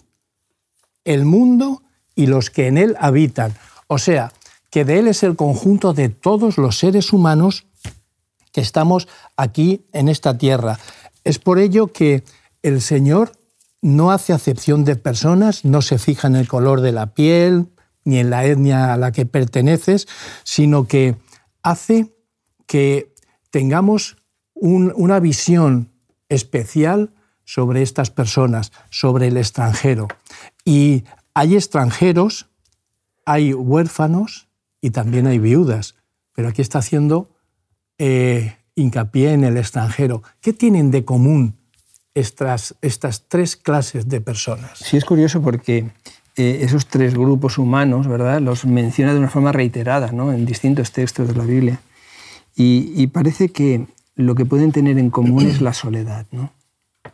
el 1.03 1.25
mundo 1.25 1.81
y 2.15 2.27
los 2.27 2.49
que 2.49 2.67
en 2.67 2.77
él 2.77 2.95
habitan. 2.99 3.55
O 3.87 3.97
sea, 3.97 4.31
que 4.69 4.85
de 4.85 4.99
él 4.99 5.07
es 5.07 5.23
el 5.23 5.35
conjunto 5.35 5.93
de 5.93 6.09
todos 6.09 6.57
los 6.57 6.77
seres 6.77 7.11
humanos 7.13 7.65
que 8.51 8.61
estamos 8.61 9.07
aquí 9.35 9.85
en 9.93 10.09
esta 10.09 10.37
tierra. 10.37 10.79
Es 11.23 11.39
por 11.39 11.59
ello 11.59 11.87
que 11.87 12.23
el 12.61 12.81
Señor 12.81 13.31
no 13.81 14.11
hace 14.11 14.33
acepción 14.33 14.85
de 14.85 14.95
personas, 14.95 15.65
no 15.65 15.81
se 15.81 15.97
fija 15.97 16.27
en 16.27 16.35
el 16.35 16.47
color 16.47 16.81
de 16.81 16.91
la 16.91 17.13
piel 17.13 17.67
ni 18.05 18.19
en 18.19 18.29
la 18.29 18.45
etnia 18.45 18.93
a 18.93 18.97
la 18.97 19.11
que 19.11 19.25
perteneces, 19.25 20.07
sino 20.43 20.87
que 20.87 21.15
hace 21.63 22.13
que 22.67 23.13
tengamos 23.49 24.17
una 24.53 25.19
visión 25.19 25.91
especial 26.29 27.13
sobre 27.43 27.81
estas 27.81 28.11
personas, 28.11 28.71
sobre 28.89 29.27
el 29.27 29.37
extranjero. 29.37 30.07
Y 30.63 31.03
hay 31.33 31.55
extranjeros, 31.55 32.47
hay 33.25 33.53
huérfanos 33.53 34.47
y 34.81 34.91
también 34.91 35.27
hay 35.27 35.39
viudas, 35.39 35.95
pero 36.33 36.49
aquí 36.49 36.61
está 36.61 36.79
haciendo 36.79 37.29
eh, 37.97 38.57
hincapié 38.75 39.33
en 39.33 39.43
el 39.43 39.57
extranjero. 39.57 40.23
¿Qué 40.41 40.53
tienen 40.53 40.91
de 40.91 41.03
común 41.03 41.57
estas, 42.13 42.75
estas 42.81 43.27
tres 43.27 43.55
clases 43.55 44.07
de 44.07 44.21
personas. 44.21 44.79
Sí, 44.79 44.97
es 44.97 45.05
curioso 45.05 45.41
porque 45.41 45.91
eh, 46.35 46.59
esos 46.61 46.87
tres 46.87 47.13
grupos 47.13 47.59
humanos, 47.59 48.07
¿verdad? 48.07 48.41
Los 48.41 48.65
menciona 48.65 49.13
de 49.13 49.19
una 49.19 49.29
forma 49.29 49.51
reiterada, 49.51 50.11
¿no? 50.11 50.33
En 50.33 50.45
distintos 50.45 50.91
textos 50.91 51.27
de 51.27 51.35
la 51.35 51.43
Biblia. 51.43 51.79
Y, 52.55 53.07
parece 53.07 53.49
que 53.49 53.85
lo 54.15 54.35
que 54.35 54.45
pueden 54.45 54.71
tener 54.71 54.97
en 54.97 55.09
común 55.09 55.47
es 55.47 55.61
la 55.61 55.73
soledad, 55.73 56.25
¿no? 56.31 56.51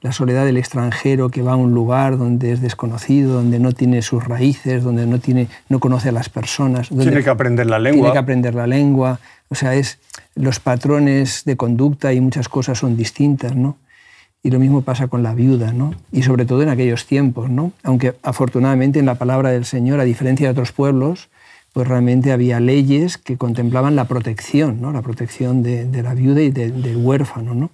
La 0.01 0.11
soledad 0.11 0.45
del 0.45 0.57
extranjero 0.57 1.29
que 1.29 1.41
va 1.41 1.53
a 1.53 1.55
un 1.55 1.73
lugar 1.73 2.17
donde 2.17 2.51
es 2.51 2.61
desconocido, 2.61 3.33
donde 3.33 3.59
no 3.59 3.71
tiene 3.71 4.01
sus 4.01 4.25
raíces, 4.25 4.83
donde 4.83 5.05
no, 5.05 5.19
tiene, 5.19 5.47
no 5.67 5.79
conoce 5.79 6.09
a 6.09 6.11
las 6.11 6.29
personas. 6.29 6.89
Donde 6.89 7.05
tiene 7.05 7.23
que 7.23 7.29
aprender 7.29 7.65
la 7.67 7.79
lengua. 7.79 8.01
Tiene 8.01 8.13
que 8.13 8.19
aprender 8.19 8.55
la 8.55 8.67
lengua. 8.67 9.19
O 9.49 9.55
sea, 9.55 9.75
es, 9.75 9.99
los 10.35 10.59
patrones 10.59 11.43
de 11.43 11.57
conducta 11.57 12.13
y 12.13 12.21
muchas 12.21 12.47
cosas 12.47 12.77
son 12.77 12.95
distintas, 12.95 13.55
¿no? 13.55 13.77
Y 14.41 14.51
lo 14.51 14.59
mismo 14.59 14.81
pasa 14.81 15.07
con 15.07 15.21
la 15.21 15.33
viuda, 15.33 15.73
¿no? 15.73 15.93
Y 16.11 16.23
sobre 16.23 16.45
todo 16.45 16.63
en 16.63 16.69
aquellos 16.69 17.05
tiempos, 17.05 17.49
¿no? 17.49 17.73
Aunque 17.83 18.15
afortunadamente 18.23 18.99
en 18.99 19.05
la 19.05 19.15
palabra 19.15 19.49
del 19.51 19.65
Señor, 19.65 19.99
a 19.99 20.05
diferencia 20.05 20.47
de 20.47 20.51
otros 20.51 20.71
pueblos, 20.71 21.29
pues 21.73 21.87
realmente 21.87 22.31
había 22.31 22.59
leyes 22.59 23.17
que 23.17 23.37
contemplaban 23.37 23.95
la 23.95 24.05
protección, 24.05 24.81
¿no? 24.81 24.91
La 24.91 25.01
protección 25.01 25.61
de, 25.61 25.85
la 26.01 26.13
viuda 26.13 26.41
y 26.41 26.51
del 26.51 26.97
huérfano, 26.97 27.53
¿no? 27.53 27.69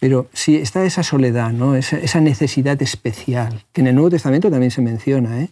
Pero 0.00 0.28
sí 0.32 0.56
está 0.56 0.84
esa 0.84 1.02
soledad, 1.02 1.52
¿no? 1.52 1.76
Esa, 1.76 1.98
esa, 1.98 2.20
necesidad 2.20 2.80
especial, 2.82 3.64
que 3.72 3.82
en 3.82 3.86
el 3.86 3.94
Nuevo 3.94 4.10
Testamento 4.10 4.50
también 4.50 4.70
se 4.70 4.82
menciona, 4.82 5.42
¿eh? 5.42 5.50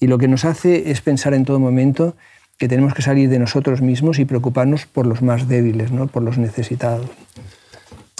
Y 0.00 0.06
lo 0.06 0.16
que 0.16 0.28
nos 0.28 0.46
hace 0.46 0.90
es 0.90 1.02
pensar 1.02 1.34
en 1.34 1.44
todo 1.44 1.60
momento 1.60 2.16
que 2.60 2.68
tenemos 2.68 2.92
que 2.92 3.00
salir 3.00 3.30
de 3.30 3.38
nosotros 3.38 3.80
mismos 3.80 4.18
y 4.18 4.26
preocuparnos 4.26 4.84
por 4.84 5.06
los 5.06 5.22
más 5.22 5.48
débiles, 5.48 5.92
¿no? 5.92 6.08
por 6.08 6.22
los 6.22 6.36
necesitados. 6.36 7.08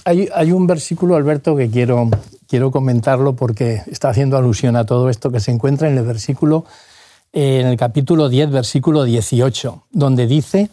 Hay, 0.05 0.53
un 0.53 0.67
versículo, 0.67 1.17
Alberto, 1.17 1.57
que 1.57 1.71
quiero, 1.71 2.09
quiero 2.49 2.71
comentarlo 2.71 3.37
porque 3.37 3.83
está 3.87 4.09
haciendo 4.09 4.37
alusión 4.37 4.77
a 4.77 4.87
todo 4.87 5.11
esto, 5.11 5.31
que 5.31 5.41
se 5.41 5.51
encuentra 5.51 5.89
en 5.89 5.99
el 5.99 6.05
versículo, 6.05 6.65
en 7.33 7.67
el 7.67 7.77
capítulo 7.77 8.29
10, 8.29 8.51
versículo 8.51 9.05
18, 9.05 9.85
donde 9.91 10.27
dice 10.27 10.71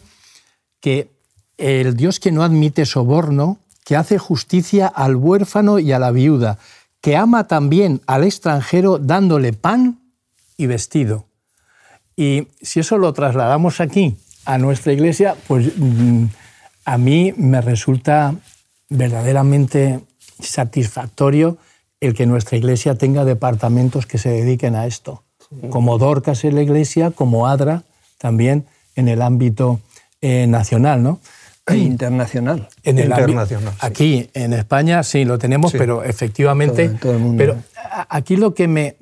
que 0.80 1.10
el 1.58 1.96
Dios 1.96 2.20
que 2.20 2.32
no 2.32 2.42
admite 2.42 2.86
soborno, 2.86 3.58
que 3.84 3.96
hace 3.96 4.18
justicia 4.18 4.86
al 4.86 5.16
huérfano 5.16 5.78
y 5.78 5.92
a 5.92 5.98
la 5.98 6.10
viuda, 6.10 6.58
que 7.00 7.16
ama 7.16 7.46
también 7.46 8.00
al 8.06 8.24
extranjero 8.24 8.98
dándole 8.98 9.52
pan 9.52 10.00
y 10.56 10.66
vestido. 10.66 11.26
Y 12.16 12.48
si 12.60 12.80
eso 12.80 12.98
lo 12.98 13.12
trasladamos 13.12 13.80
aquí, 13.80 14.16
a 14.48 14.56
nuestra 14.56 14.94
iglesia, 14.94 15.36
pues 15.46 15.72
mm, 15.76 16.24
a 16.86 16.96
mí 16.96 17.34
me 17.36 17.60
resulta 17.60 18.34
verdaderamente 18.88 20.00
satisfactorio 20.40 21.58
el 22.00 22.14
que 22.14 22.26
nuestra 22.26 22.56
iglesia 22.56 22.94
tenga 22.94 23.24
departamentos 23.24 24.06
que 24.06 24.18
se 24.18 24.30
dediquen 24.30 24.76
a 24.76 24.86
esto, 24.86 25.24
como 25.70 25.98
Dorcas 25.98 26.44
en 26.44 26.54
la 26.54 26.62
iglesia, 26.62 27.10
como 27.10 27.48
ADRA 27.48 27.82
también 28.18 28.66
en 28.94 29.08
el 29.08 29.22
ámbito 29.22 29.80
eh, 30.20 30.46
nacional, 30.46 31.02
¿no? 31.02 31.20
E 31.66 31.76
internacional. 31.76 32.68
En 32.82 32.98
el 32.98 33.10
internacional. 33.10 33.74
Aquí 33.80 34.30
en 34.34 34.52
España 34.52 35.02
sí 35.02 35.24
lo 35.24 35.38
tenemos, 35.38 35.72
pero 35.72 36.02
efectivamente. 36.04 36.90
Pero 37.36 37.56
aquí 38.08 38.36
lo 38.36 38.54
que 38.54 38.68
me, 38.68 38.96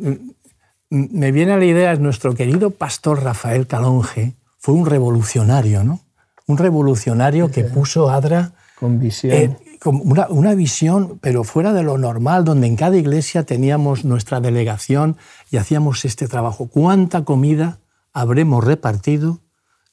me 0.90 1.32
viene 1.32 1.52
a 1.52 1.56
la 1.56 1.64
idea 1.64 1.92
es 1.92 2.00
nuestro 2.00 2.34
querido 2.34 2.70
pastor 2.70 3.22
Rafael 3.22 3.66
Calonge, 3.66 4.34
fue 4.58 4.74
un 4.74 4.86
revolucionario, 4.86 5.84
¿no? 5.84 6.00
Un 6.46 6.58
revolucionario 6.58 7.50
que 7.50 7.64
puso 7.64 8.10
ADRA. 8.10 8.52
Con 8.78 8.98
visión 8.98 9.56
una, 9.84 10.54
visión, 10.54 11.18
pero 11.20 11.44
fuera 11.44 11.72
de 11.72 11.82
lo 11.82 11.98
normal, 11.98 12.44
donde 12.44 12.66
en 12.66 12.76
cada 12.76 12.96
iglesia 12.96 13.44
teníamos 13.44 14.04
nuestra 14.04 14.40
delegación 14.40 15.16
y 15.50 15.56
hacíamos 15.58 16.04
este 16.04 16.28
trabajo. 16.28 16.68
¿Cuánta 16.68 17.24
comida 17.24 17.78
habremos 18.12 18.64
repartido 18.64 19.40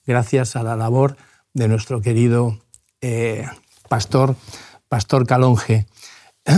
gracias 0.05 0.55
a 0.55 0.63
la 0.63 0.75
labor 0.75 1.17
de 1.53 1.67
nuestro 1.67 2.01
querido 2.01 2.59
eh, 3.01 3.45
pastor, 3.89 4.35
pastor 4.87 5.27
Calonge? 5.27 5.87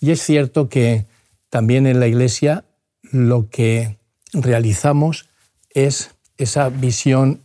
Y 0.00 0.12
es 0.12 0.22
cierto 0.22 0.68
que 0.68 1.06
también 1.50 1.86
en 1.86 2.00
la 2.00 2.06
iglesia 2.06 2.64
lo 3.02 3.48
que 3.48 3.98
realizamos 4.32 5.28
es 5.70 6.14
esa 6.36 6.68
visión, 6.68 7.42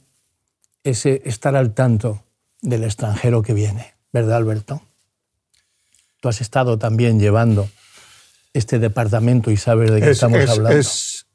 ese 0.84 1.22
estar 1.26 1.56
al 1.56 1.74
tanto 1.74 2.24
del 2.62 2.84
extranjero 2.84 3.42
que 3.42 3.54
viene. 3.54 3.93
¿Verdad, 4.14 4.38
Alberto? 4.38 4.84
Tú 6.22 6.30
has 6.30 6.40
estado 6.40 6.78
también 6.78 7.20
llevando 7.20 7.68
este 8.54 8.78
departamento 8.78 9.50
y 9.50 9.58
sabes 9.58 9.92
de 9.92 10.00
qué 10.00 10.12
estamos 10.12 10.48
hablando. 10.48 10.78
Es, 10.78 11.26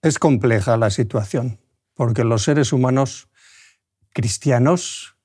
es 0.00 0.18
compleja 0.20 0.76
la 0.76 0.90
situación, 0.90 1.58
porque 1.94 2.22
los 2.22 2.44
seres 2.44 2.72
humanos 2.72 3.28
cristianos 4.12 5.16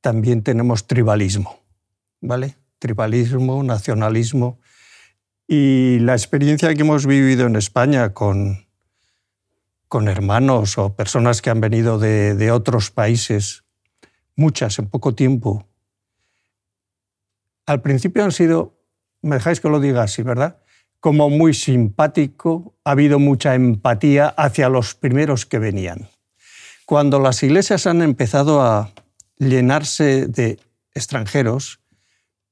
también 0.00 0.42
tenemos 0.42 0.86
tribalismo, 0.86 1.60
¿vale? 2.20 2.56
Tribalismo, 2.78 3.64
nacionalismo. 3.64 4.60
Y 5.48 5.98
la 5.98 6.12
experiencia 6.12 6.72
que 6.72 6.82
hemos 6.82 7.04
vivido 7.04 7.46
en 7.46 7.56
España 7.56 8.14
con, 8.14 8.66
con 9.88 10.06
hermanos 10.06 10.78
o 10.78 10.94
personas 10.94 11.42
que 11.42 11.50
han 11.50 11.60
venido 11.60 11.98
de, 11.98 12.36
de 12.36 12.52
otros 12.52 12.92
países, 12.92 13.64
muchas 14.36 14.78
en 14.78 14.88
poco 14.88 15.14
tiempo, 15.14 15.68
al 17.72 17.80
principio 17.80 18.22
han 18.22 18.32
sido, 18.32 18.78
me 19.22 19.36
dejáis 19.36 19.60
que 19.60 19.68
lo 19.68 19.80
diga 19.80 20.02
así, 20.02 20.22
¿verdad? 20.22 20.58
Como 21.00 21.30
muy 21.30 21.54
simpático, 21.54 22.76
ha 22.84 22.92
habido 22.92 23.18
mucha 23.18 23.54
empatía 23.54 24.28
hacia 24.28 24.68
los 24.68 24.94
primeros 24.94 25.46
que 25.46 25.58
venían. 25.58 26.08
Cuando 26.86 27.18
las 27.18 27.42
iglesias 27.42 27.86
han 27.86 28.02
empezado 28.02 28.62
a 28.62 28.92
llenarse 29.38 30.26
de 30.26 30.60
extranjeros, 30.94 31.80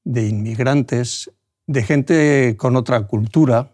de 0.03 0.27
inmigrantes, 0.27 1.31
de 1.67 1.83
gente 1.83 2.55
con 2.57 2.75
otra 2.75 3.05
cultura, 3.07 3.71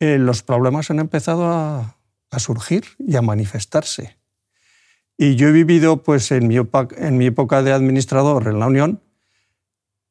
eh, 0.00 0.18
los 0.18 0.42
problemas 0.42 0.90
han 0.90 1.00
empezado 1.00 1.46
a, 1.46 1.94
surgir 2.38 2.84
y 2.98 3.16
a 3.16 3.22
manifestarse. 3.22 4.16
Y 5.16 5.34
yo 5.34 5.48
he 5.48 5.52
vivido, 5.52 6.02
pues, 6.02 6.30
en 6.30 6.46
mi, 6.46 6.56
en 6.56 7.18
mi 7.18 7.26
época 7.26 7.62
de 7.62 7.72
administrador 7.72 8.48
en 8.48 8.60
la 8.60 8.66
Unión, 8.66 9.02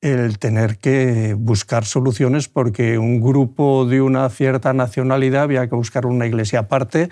el 0.01 0.38
tener 0.38 0.77
que 0.77 1.33
buscar 1.33 1.86
soluciones 1.86 2.47
porque 2.47 2.97
un 2.97 3.19
grupo 3.19 3.86
de 3.86 4.01
una 4.01 4.29
cierta 4.29 4.73
nacionalidad 4.73 5.43
había 5.43 5.67
que 5.67 5.75
buscar 5.75 6.05
una 6.05 6.27
iglesia 6.27 6.60
aparte 6.60 7.10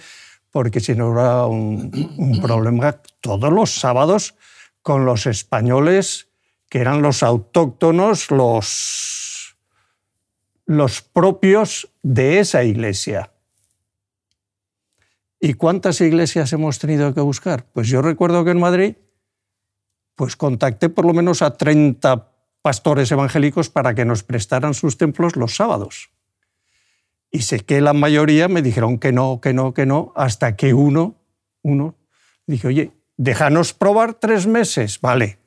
porque 0.52 0.80
si 0.80 0.96
no 0.96 1.12
era 1.12 1.46
un, 1.48 2.40
problema 2.42 3.02
todos 3.20 3.52
los 3.52 3.72
sábados 3.72 4.36
con 4.82 5.04
los 5.04 5.26
españoles 5.26 6.30
que 6.70 6.80
eran 6.80 7.02
los 7.02 7.24
autóctonos, 7.24 8.32
los, 8.32 9.58
los 10.66 11.02
propios 11.02 11.92
de 12.04 12.40
esa 12.40 12.64
iglesia. 12.64 13.32
¿Y 15.40 15.56
cuántas 15.56 16.00
iglesias 16.02 16.54
hemos 16.54 16.80
tenido 16.80 17.14
que 17.14 17.22
buscar? 17.22 17.66
Pues 17.66 17.88
yo 17.88 18.02
recuerdo 18.02 18.46
que 18.46 18.52
en 18.52 18.60
Madrid 18.60 18.96
pues 20.16 20.36
contacté 20.36 20.90
por 20.90 21.06
lo 21.06 21.14
menos 21.14 21.42
a 21.42 21.52
30 21.52 22.35
pastores 22.66 23.12
evangélicos 23.12 23.70
para 23.70 23.94
que 23.94 24.06
nos 24.06 24.24
prestaran 24.24 24.74
sus 24.74 24.98
templos 24.98 25.36
los 25.36 25.56
sábados. 25.56 26.10
Y 27.30 27.44
sé 27.44 27.60
que 27.60 27.80
la 27.80 27.94
mayoría 27.94 28.48
me 28.48 28.64
dijeron 28.64 28.98
que 28.98 29.12
no, 29.12 29.40
que 29.40 29.54
no, 29.54 29.76
que 29.76 29.86
no, 29.86 30.14
hasta 30.16 30.56
que 30.56 30.74
uno, 30.74 31.14
uno, 31.62 31.94
dije, 32.48 32.68
oye, 32.68 32.92
déjanos 33.18 33.74
probar 33.74 34.16
tres 34.16 34.48
meses, 34.48 35.00
vale. 35.00 35.38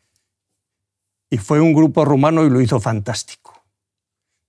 Y 1.29 1.39
fue 1.39 1.61
un 1.61 1.73
grupo 1.73 2.05
rumano 2.05 2.47
y 2.47 2.51
lo 2.51 2.61
hizo 2.61 2.79
fantástico. 2.79 3.65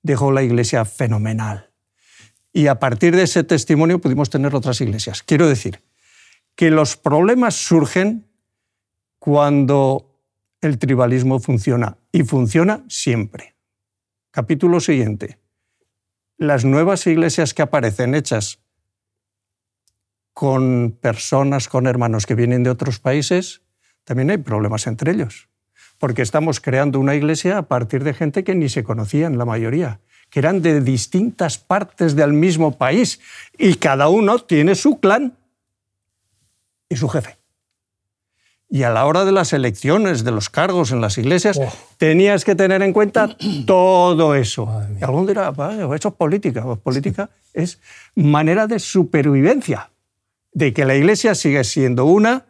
Dejó 0.03 0.31
la 0.31 0.43
iglesia 0.43 0.85
fenomenal. 0.85 1.71
Y 2.53 2.67
a 2.67 2.77
partir 2.77 3.15
de 3.15 3.23
ese 3.23 3.43
testimonio 3.43 3.99
pudimos 3.99 4.29
tener 4.29 4.53
otras 4.53 4.79
iglesias. 4.79 5.23
Quiero 5.23 5.47
decir 5.47 5.81
que 6.55 6.69
los 6.69 6.97
problemas 6.97 7.55
surgen 7.55 8.27
cuando 9.17 10.05
el 10.61 10.77
tribalismo 10.77 11.39
funciona 11.39 11.97
y 12.11 12.23
funciona 12.23 12.83
siempre. 12.87 13.55
Capítulo 14.31 14.79
siguiente. 14.79 15.39
Las 16.37 16.65
nuevas 16.65 17.05
iglesias 17.07 17.53
que 17.53 17.61
aparecen 17.61 18.15
hechas 18.15 18.59
con 20.33 20.97
personas, 21.01 21.67
con 21.67 21.85
hermanos 21.85 22.25
que 22.25 22.35
vienen 22.35 22.63
de 22.63 22.69
otros 22.69 22.99
países, 22.99 23.61
también 24.05 24.29
hay 24.29 24.37
problemas 24.37 24.87
entre 24.87 25.11
ellos. 25.11 25.49
Porque 25.97 26.21
estamos 26.21 26.61
creando 26.61 26.99
una 26.99 27.15
iglesia 27.15 27.57
a 27.57 27.67
partir 27.67 28.03
de 28.03 28.13
gente 28.13 28.43
que 28.43 28.55
ni 28.55 28.69
se 28.69 28.83
conocían, 28.83 29.37
la 29.37 29.45
mayoría, 29.45 29.99
que 30.29 30.39
eran 30.39 30.61
de 30.61 30.79
distintas 30.81 31.57
partes 31.57 32.15
del 32.15 32.31
mismo 32.33 32.77
país 32.77 33.19
y 33.57 33.75
cada 33.75 34.07
uno 34.07 34.39
tiene 34.39 34.75
su 34.75 34.99
clan 34.99 35.37
y 36.87 36.95
su 36.95 37.09
jefe. 37.09 37.38
Y 38.69 38.83
a 38.83 38.91
la 38.91 39.05
hora 39.07 39.25
de 39.25 39.31
las 39.31 39.51
elecciones, 39.51 40.23
de 40.23 40.31
los 40.31 40.49
cargos 40.49 40.91
en 40.91 41.01
las 41.01 41.17
iglesias, 41.17 41.59
tenías 41.97 42.45
que 42.45 42.53
tener 42.53 42.83
en 42.83 42.93
cuenta 42.93 43.35
todo 43.65 44.35
eso. 44.35 44.69
Y 44.99 45.03
algún 45.03 45.25
dirá, 45.25 45.51
eso 45.95 46.09
es 46.09 46.13
política. 46.13 46.61
Pues 46.63 46.79
política 46.79 47.31
es 47.53 47.79
manera 48.15 48.67
de 48.67 48.77
supervivencia, 48.77 49.89
de 50.53 50.71
que 50.71 50.85
la 50.85 50.95
iglesia 50.95 51.33
sigue 51.33 51.63
siendo 51.63 52.05
una, 52.05 52.45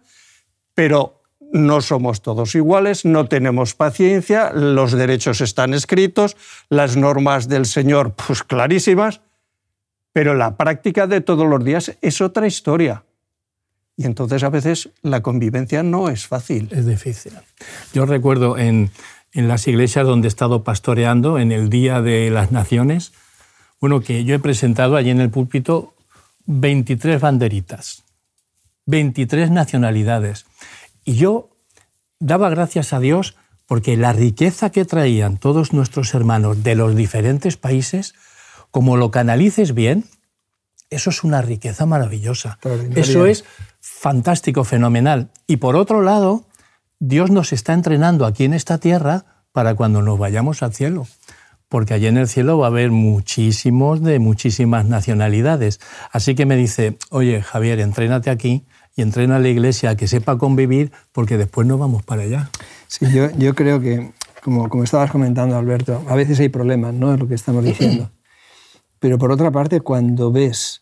pero 0.74 1.22
no 1.52 1.82
somos 1.82 2.22
todos 2.22 2.54
iguales, 2.54 3.06
no 3.06 3.28
tenemos 3.28 3.74
paciencia, 3.74 4.52
los 4.54 4.92
derechos 4.92 5.42
están 5.42 5.74
escritos, 5.74 6.38
las 6.70 6.98
normas 6.98 7.48
del 7.48 7.66
Señor 7.66 8.14
pues 8.14 8.44
clarísimas, 8.44 9.22
pero 10.14 10.34
la 10.36 10.58
práctica 10.58 11.08
de 11.08 11.22
todos 11.22 11.48
los 11.48 11.64
días 11.64 11.98
es 12.02 12.22
otra 12.22 12.46
historia. 12.46 13.04
Y 14.00 14.06
entonces 14.06 14.44
a 14.44 14.50
veces 14.50 14.92
la 15.02 15.22
convivencia 15.22 15.84
no 15.84 16.08
es 16.08 16.26
fácil. 16.26 16.70
Es 16.72 16.86
difícil. 16.86 17.34
Yo 17.94 18.06
recuerdo 18.06 18.58
en, 18.58 18.92
en 19.34 19.50
las 19.50 19.68
iglesias 19.68 20.08
donde 20.08 20.30
he 20.30 20.30
estado 20.30 20.64
pastoreando, 20.64 21.38
en 21.38 21.52
el 21.52 21.70
Día 21.70 22.02
de 22.02 22.30
las 22.30 22.54
Naciones, 22.54 23.12
bueno, 23.82 24.00
que 24.00 24.24
yo 24.24 24.36
he 24.36 24.40
presentado 24.40 24.96
allí 24.96 25.10
en 25.10 25.20
el 25.20 25.30
púlpito 25.30 25.96
23 26.46 27.20
banderitas, 27.20 28.06
23 28.86 29.52
nacionalidades. 29.52 30.46
Y 31.04 31.16
yo 31.16 31.50
daba 32.20 32.50
gracias 32.50 32.94
a 32.94 33.02
Dios 33.02 33.36
porque 33.66 33.98
la 33.98 34.14
riqueza 34.14 34.70
que 34.70 34.86
traían 34.86 35.38
todos 35.38 35.74
nuestros 35.74 36.14
hermanos 36.14 36.64
de 36.64 36.76
los 36.76 36.96
diferentes 36.96 37.58
países, 37.58 38.16
como 38.72 38.96
lo 38.96 39.12
canalices 39.12 39.74
bien, 39.74 40.06
eso 40.90 41.10
es 41.10 41.24
una 41.24 41.42
riqueza 41.42 41.86
maravillosa. 41.86 42.60
Eso 42.96 43.26
es 43.26 43.46
fantástico, 43.80 44.64
fenomenal. 44.64 45.30
Y 45.48 45.58
por 45.58 45.76
otro 45.76 46.02
lado, 46.02 46.46
Dios 47.00 47.32
nos 47.32 47.54
está 47.54 47.74
entrenando 47.74 48.26
aquí 48.26 48.46
en 48.46 48.54
esta 48.54 48.78
tierra 48.78 49.26
para 49.52 49.76
cuando 49.76 50.02
nos 50.02 50.18
vayamos 50.18 50.64
al 50.64 50.74
cielo. 50.74 51.08
Porque 51.68 51.94
allí 51.94 52.08
en 52.08 52.18
el 52.18 52.28
cielo 52.28 52.58
va 52.58 52.68
a 52.68 52.70
haber 52.70 52.90
muchísimos 52.90 54.02
de 54.02 54.18
muchísimas 54.18 54.86
nacionalidades. 54.86 55.80
Así 56.12 56.34
que 56.34 56.48
me 56.48 56.56
dice, 56.56 56.98
oye 57.12 57.44
Javier, 57.44 57.80
entrénate 57.80 58.32
aquí 58.32 58.66
y 58.96 59.04
entrena 59.04 59.36
a 59.36 59.40
la 59.40 59.50
iglesia 59.50 59.92
a 59.92 59.96
que 59.96 60.08
sepa 60.08 60.40
convivir 60.40 60.92
porque 61.12 61.38
después 61.38 61.68
no 61.68 61.78
vamos 61.78 62.02
para 62.02 62.24
allá. 62.24 62.50
Sí, 62.88 63.06
yo, 63.14 63.30
yo 63.38 63.54
creo 63.54 63.80
que, 63.80 64.12
como, 64.44 64.68
como 64.68 64.84
estabas 64.84 65.12
comentando 65.12 65.56
Alberto, 65.56 66.04
a 66.08 66.16
veces 66.16 66.40
hay 66.40 66.50
problemas, 66.50 66.96
¿no? 66.96 67.14
Es 67.14 67.20
lo 67.20 67.28
que 67.28 67.36
estamos 67.36 67.64
diciendo. 67.64 68.10
Pero 69.00 69.18
por 69.18 69.32
otra 69.32 69.52
parte, 69.52 69.82
cuando 69.82 70.32
ves 70.32 70.82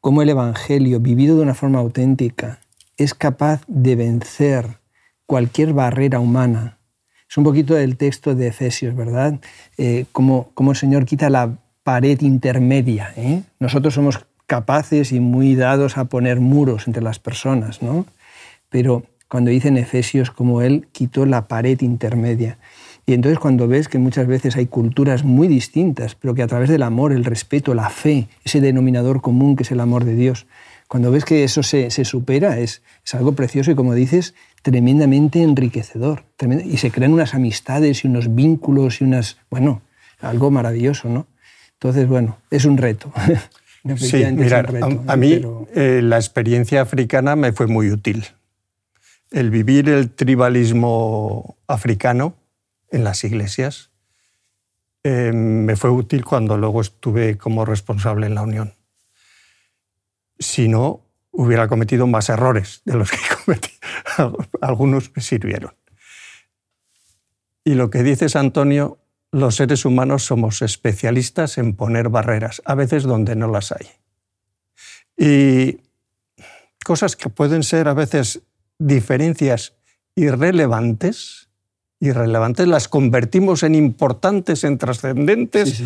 cómo 0.00 0.22
el 0.22 0.30
Evangelio, 0.30 1.00
vivido 1.00 1.36
de 1.36 1.42
una 1.42 1.54
forma 1.54 1.78
auténtica, 1.78 2.60
es 2.96 3.14
capaz 3.14 3.62
de 3.66 3.96
vencer 3.96 4.78
cualquier 5.26 5.72
barrera 5.72 6.20
humana, 6.20 6.80
es 7.30 7.36
un 7.38 7.44
poquito 7.44 7.74
del 7.74 7.96
texto 7.96 8.34
de 8.34 8.48
Efesios, 8.48 8.96
¿verdad? 8.96 9.38
Eh, 9.78 10.06
cómo, 10.10 10.50
el 10.58 10.76
Señor 10.76 11.04
quita 11.04 11.30
la 11.30 11.58
pared 11.84 12.20
intermedia. 12.22 13.12
¿eh? 13.16 13.42
Nosotros 13.60 13.94
somos 13.94 14.26
capaces 14.48 15.12
y 15.12 15.20
muy 15.20 15.54
dados 15.54 15.96
a 15.96 16.06
poner 16.06 16.40
muros 16.40 16.88
entre 16.88 17.04
las 17.04 17.20
personas, 17.20 17.82
¿no? 17.82 18.04
Pero 18.68 19.04
cuando 19.28 19.52
dice 19.52 19.68
en 19.68 19.76
Efesios 19.76 20.32
como 20.32 20.60
Él 20.60 20.88
quitó 20.90 21.24
la 21.24 21.46
pared 21.46 21.80
intermedia. 21.82 22.58
Y 23.06 23.14
entonces 23.14 23.38
cuando 23.38 23.66
ves 23.66 23.88
que 23.88 23.98
muchas 23.98 24.26
veces 24.26 24.56
hay 24.56 24.66
culturas 24.66 25.24
muy 25.24 25.48
distintas, 25.48 26.14
pero 26.14 26.34
que 26.34 26.42
a 26.42 26.46
través 26.46 26.68
del 26.68 26.82
amor, 26.82 27.12
el 27.12 27.24
respeto, 27.24 27.74
la 27.74 27.90
fe, 27.90 28.28
ese 28.44 28.60
denominador 28.60 29.20
común 29.20 29.56
que 29.56 29.62
es 29.62 29.70
el 29.72 29.80
amor 29.80 30.04
de 30.04 30.14
Dios, 30.14 30.46
cuando 30.90 31.12
ves 31.12 31.24
que 31.24 31.44
eso 31.44 31.62
se, 31.62 31.90
supera, 32.04 32.58
es, 32.58 32.82
es, 33.04 33.14
algo 33.14 33.32
precioso 33.32 33.70
y 33.70 33.76
como 33.76 33.94
dices, 33.94 34.34
tremendamente 34.62 35.42
enriquecedor. 35.42 36.24
y 36.64 36.78
se 36.78 36.90
crean 36.90 37.12
unas 37.12 37.34
amistades 37.34 38.04
y 38.04 38.08
unos 38.08 38.34
vínculos 38.34 39.00
y 39.00 39.04
unas, 39.04 39.38
bueno, 39.50 39.82
algo 40.20 40.50
maravilloso, 40.50 41.08
¿no? 41.08 41.26
Entonces, 41.74 42.08
bueno, 42.08 42.38
es 42.50 42.64
un 42.64 42.76
reto. 42.76 43.12
sí, 43.96 44.24
mira, 44.32 44.66
a, 45.06 45.16
mí 45.16 45.40
eh, 45.74 46.00
la 46.02 46.16
experiencia 46.16 46.82
africana 46.82 47.36
me 47.36 47.52
fue 47.52 47.66
muy 47.66 47.90
útil. 47.90 48.26
El 49.30 49.50
vivir 49.50 49.88
el 49.88 50.10
tribalismo 50.10 51.56
africano 51.68 52.34
en 52.90 53.04
las 53.04 53.24
iglesias. 53.24 53.90
Eh, 55.02 55.32
me 55.32 55.76
fue 55.76 55.90
útil 55.90 56.24
cuando 56.24 56.56
luego 56.56 56.80
estuve 56.80 57.38
como 57.38 57.64
responsable 57.64 58.26
en 58.26 58.34
la 58.34 58.42
Unión. 58.42 58.74
Si 60.38 60.68
no, 60.68 61.06
hubiera 61.30 61.68
cometido 61.68 62.06
más 62.06 62.28
errores 62.28 62.82
de 62.84 62.94
los 62.94 63.10
que 63.10 63.18
cometí. 63.44 63.72
Algunos 64.60 65.10
me 65.14 65.22
sirvieron. 65.22 65.74
Y 67.64 67.74
lo 67.74 67.90
que 67.90 68.02
dices, 68.02 68.36
Antonio, 68.36 68.98
los 69.32 69.56
seres 69.56 69.84
humanos 69.84 70.24
somos 70.24 70.62
especialistas 70.62 71.58
en 71.58 71.76
poner 71.76 72.08
barreras, 72.08 72.62
a 72.64 72.74
veces 72.74 73.04
donde 73.04 73.36
no 73.36 73.48
las 73.48 73.72
hay. 73.72 73.88
Y 75.16 75.80
cosas 76.84 77.16
que 77.16 77.28
pueden 77.28 77.62
ser 77.62 77.88
a 77.88 77.94
veces 77.94 78.42
diferencias 78.78 79.74
irrelevantes, 80.14 81.49
irrelevantes, 82.00 82.66
las 82.66 82.88
convertimos 82.88 83.62
en 83.62 83.74
importantes, 83.74 84.64
en 84.64 84.78
trascendentes. 84.78 85.82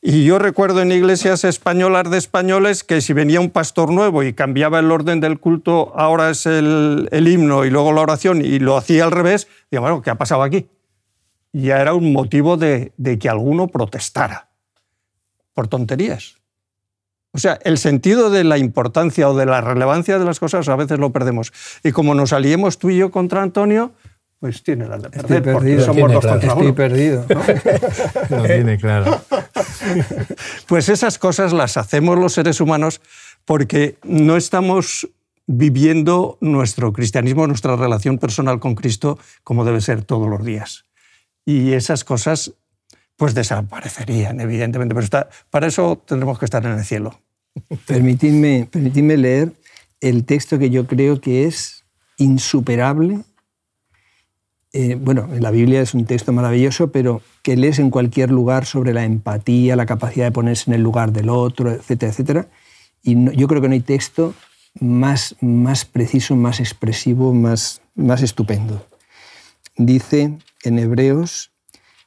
Y 0.00 0.24
yo 0.24 0.38
recuerdo 0.38 0.80
en 0.80 0.90
iglesias 0.90 1.44
españolas 1.44 2.10
de 2.10 2.18
españoles 2.18 2.82
que 2.82 3.00
si 3.00 3.12
venía 3.12 3.40
un 3.40 3.50
pastor 3.50 3.90
nuevo 3.90 4.22
y 4.22 4.32
cambiaba 4.32 4.78
el 4.80 4.90
orden 4.90 5.20
del 5.20 5.38
culto, 5.38 5.92
ahora 5.96 6.30
es 6.30 6.46
el, 6.46 7.08
himno 7.12 7.64
y 7.64 7.70
luego 7.70 7.92
la 7.92 8.00
oración 8.00 8.44
y 8.44 8.58
lo 8.58 8.76
hacía 8.76 9.04
al 9.04 9.12
revés, 9.12 9.48
digo, 9.70 9.82
bueno, 9.82 10.02
¿qué 10.02 10.10
ha 10.10 10.16
pasado 10.16 10.42
aquí? 10.42 10.66
Ya 11.52 11.80
era 11.80 11.94
un 11.94 12.12
motivo 12.12 12.56
de, 12.56 12.92
de 12.96 13.18
que 13.18 13.28
alguno 13.28 13.68
protestara 13.68 14.48
por 15.52 15.68
tonterías. 15.68 16.36
O 17.32 17.38
sea, 17.38 17.58
el 17.64 17.78
sentido 17.78 18.30
de 18.30 18.44
la 18.44 18.58
importancia 18.58 19.28
o 19.28 19.36
de 19.36 19.44
la 19.44 19.60
relevancia 19.60 20.18
de 20.18 20.24
las 20.24 20.38
cosas 20.38 20.68
a 20.68 20.76
veces 20.76 20.98
lo 20.98 21.10
perdemos. 21.10 21.52
Y 21.82 21.92
como 21.92 22.14
nos 22.14 22.32
aliemos 22.32 22.78
tú 22.78 22.90
y 22.90 22.98
yo 22.98 23.10
contra 23.10 23.42
Antonio, 23.42 23.92
pues 24.44 24.62
tiene 24.62 24.86
la 24.86 24.98
de 24.98 25.08
perder, 25.08 25.38
Estoy 25.38 25.54
perdido. 25.54 25.86
somos 25.86 26.12
dos 26.12 26.26
contra 26.26 26.48
Estoy 26.50 26.72
perdido. 26.72 27.24
Lo 28.28 28.42
tiene 28.42 28.76
claro. 28.76 29.22
Pues 30.66 30.90
esas 30.90 31.18
cosas 31.18 31.54
las 31.54 31.78
hacemos 31.78 32.18
los 32.18 32.34
seres 32.34 32.60
humanos 32.60 33.00
porque 33.46 33.96
no 34.02 34.36
estamos 34.36 35.08
viviendo 35.46 36.36
nuestro 36.42 36.92
cristianismo, 36.92 37.46
nuestra 37.46 37.74
relación 37.76 38.18
personal 38.18 38.60
con 38.60 38.74
Cristo 38.74 39.18
como 39.44 39.64
debe 39.64 39.80
ser 39.80 40.04
todos 40.04 40.28
los 40.28 40.44
días. 40.44 40.84
Y 41.46 41.72
esas 41.72 42.04
cosas 42.04 42.52
pues 43.16 43.34
desaparecerían, 43.34 44.40
evidentemente, 44.40 44.94
pero 44.94 45.04
está, 45.04 45.30
para 45.48 45.68
eso 45.68 46.02
tendremos 46.04 46.38
que 46.38 46.44
estar 46.44 46.62
en 46.66 46.72
el 46.72 46.84
cielo. 46.84 47.18
Permitidme, 47.86 48.68
permitidme 48.70 49.16
leer 49.16 49.52
el 50.02 50.26
texto 50.26 50.58
que 50.58 50.68
yo 50.68 50.86
creo 50.86 51.18
que 51.18 51.46
es 51.46 51.86
insuperable 52.18 53.24
eh, 54.76 54.96
bueno, 55.00 55.28
la 55.38 55.52
Biblia 55.52 55.80
es 55.80 55.94
un 55.94 56.04
texto 56.04 56.32
maravilloso, 56.32 56.90
pero 56.90 57.22
que 57.42 57.56
lees 57.56 57.78
en 57.78 57.90
cualquier 57.90 58.32
lugar 58.32 58.66
sobre 58.66 58.92
la 58.92 59.04
empatía, 59.04 59.76
la 59.76 59.86
capacidad 59.86 60.26
de 60.26 60.32
ponerse 60.32 60.68
en 60.68 60.74
el 60.74 60.82
lugar 60.82 61.12
del 61.12 61.28
otro, 61.28 61.70
etcétera, 61.70 62.10
etcétera. 62.10 62.48
Y 63.00 63.36
yo 63.36 63.46
creo 63.46 63.62
que 63.62 63.68
no 63.68 63.74
hay 63.74 63.80
texto 63.80 64.34
más, 64.80 65.36
más 65.40 65.84
preciso, 65.84 66.34
más 66.34 66.58
expresivo, 66.58 67.32
más, 67.32 67.82
más 67.94 68.20
estupendo. 68.22 68.84
Dice 69.76 70.38
en 70.64 70.78
Hebreos, 70.80 71.52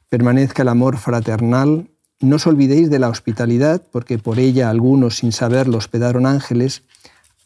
permanezca 0.10 0.64
el 0.64 0.68
amor 0.68 0.98
fraternal, 0.98 1.90
no 2.20 2.36
os 2.36 2.48
olvidéis 2.48 2.90
de 2.90 3.00
la 3.00 3.08
hospitalidad, 3.08 3.82
porque 3.94 4.18
por 4.18 4.40
ella 4.40 4.70
algunos 4.70 5.16
sin 5.16 5.32
saberlo 5.32 5.78
hospedaron 5.78 6.26
ángeles, 6.26 6.84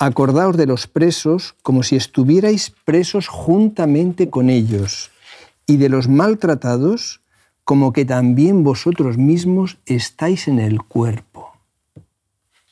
acordaos 0.01 0.57
de 0.57 0.65
los 0.65 0.87
presos 0.87 1.55
como 1.61 1.83
si 1.83 1.95
estuvierais 1.95 2.73
presos 2.85 3.27
juntamente 3.27 4.31
con 4.31 4.49
ellos, 4.49 5.11
y 5.67 5.77
de 5.77 5.89
los 5.89 6.07
maltratados 6.07 7.21
como 7.63 7.93
que 7.93 8.03
también 8.03 8.63
vosotros 8.63 9.17
mismos 9.17 9.77
estáis 9.85 10.47
en 10.47 10.59
el 10.59 10.81
cuerpo. 10.81 11.53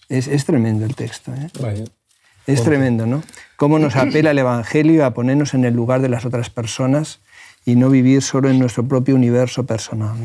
Es, 0.09 0.43
tremendo 0.43 0.85
el 0.85 0.95
texto. 0.95 1.31
¿eh? 1.35 1.85
Es 2.47 2.63
tremendo, 2.63 3.05
¿no? 3.05 3.21
Cómo 3.57 3.77
nos 3.77 3.95
apela 3.95 4.31
el 4.31 4.39
Evangelio 4.39 5.05
a 5.05 5.13
ponernos 5.13 5.53
en 5.53 5.65
el 5.65 5.75
lugar 5.75 6.01
de 6.01 6.09
las 6.09 6.25
otras 6.25 6.49
personas 6.49 7.19
y 7.63 7.75
no 7.75 7.91
vivir 7.91 8.23
solo 8.23 8.49
en 8.49 8.57
nuestro 8.57 8.87
propio 8.87 9.13
universo 9.13 9.67
personal. 9.67 10.17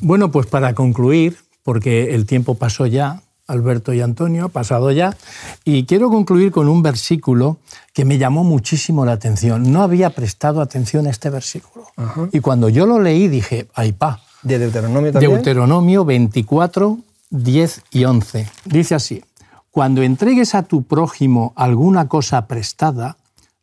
Bueno, 0.00 0.32
pues 0.32 0.48
para 0.48 0.74
concluir, 0.74 1.36
porque 1.62 2.16
el 2.16 2.26
tiempo 2.26 2.56
pasó 2.56 2.86
ya, 2.86 3.22
Alberto 3.46 3.92
y 3.92 4.00
Antonio, 4.00 4.48
pasado 4.48 4.90
ya, 4.90 5.16
y 5.64 5.84
quiero 5.84 6.10
concluir 6.10 6.50
con 6.50 6.68
un 6.68 6.82
versículo 6.82 7.58
que 7.92 8.04
me 8.04 8.18
llamó 8.18 8.44
muchísimo 8.44 9.04
la 9.04 9.12
atención. 9.12 9.72
No 9.72 9.82
había 9.82 10.10
prestado 10.10 10.60
atención 10.60 11.06
a 11.06 11.10
este 11.10 11.30
versículo. 11.30 11.86
Y 12.32 12.40
cuando 12.40 12.68
yo 12.68 12.86
lo 12.86 13.00
leí 13.00 13.28
dije, 13.28 13.68
ay 13.74 13.92
pa. 13.92 14.20
¿De 14.42 14.58
Deuteronomio 14.58 15.12
también? 15.12 15.32
Deuteronomio 15.32 16.04
24, 16.04 16.98
10 17.30 17.82
y 17.90 18.04
11. 18.04 18.46
Dice 18.64 18.94
así, 18.94 19.24
cuando 19.70 20.02
entregues 20.02 20.54
a 20.54 20.62
tu 20.62 20.84
prójimo 20.84 21.52
alguna 21.56 22.08
cosa 22.08 22.46
prestada, 22.46 23.16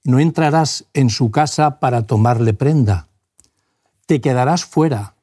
no 0.04 0.20
entrarás 0.20 0.86
en 0.94 1.10
su 1.10 1.32
casa 1.32 1.80
para 1.80 2.04
tomarle 2.04 2.54
prenda. 2.54 3.08
Te 4.06 4.20
quedarás 4.20 4.66
fuera, 4.66 5.16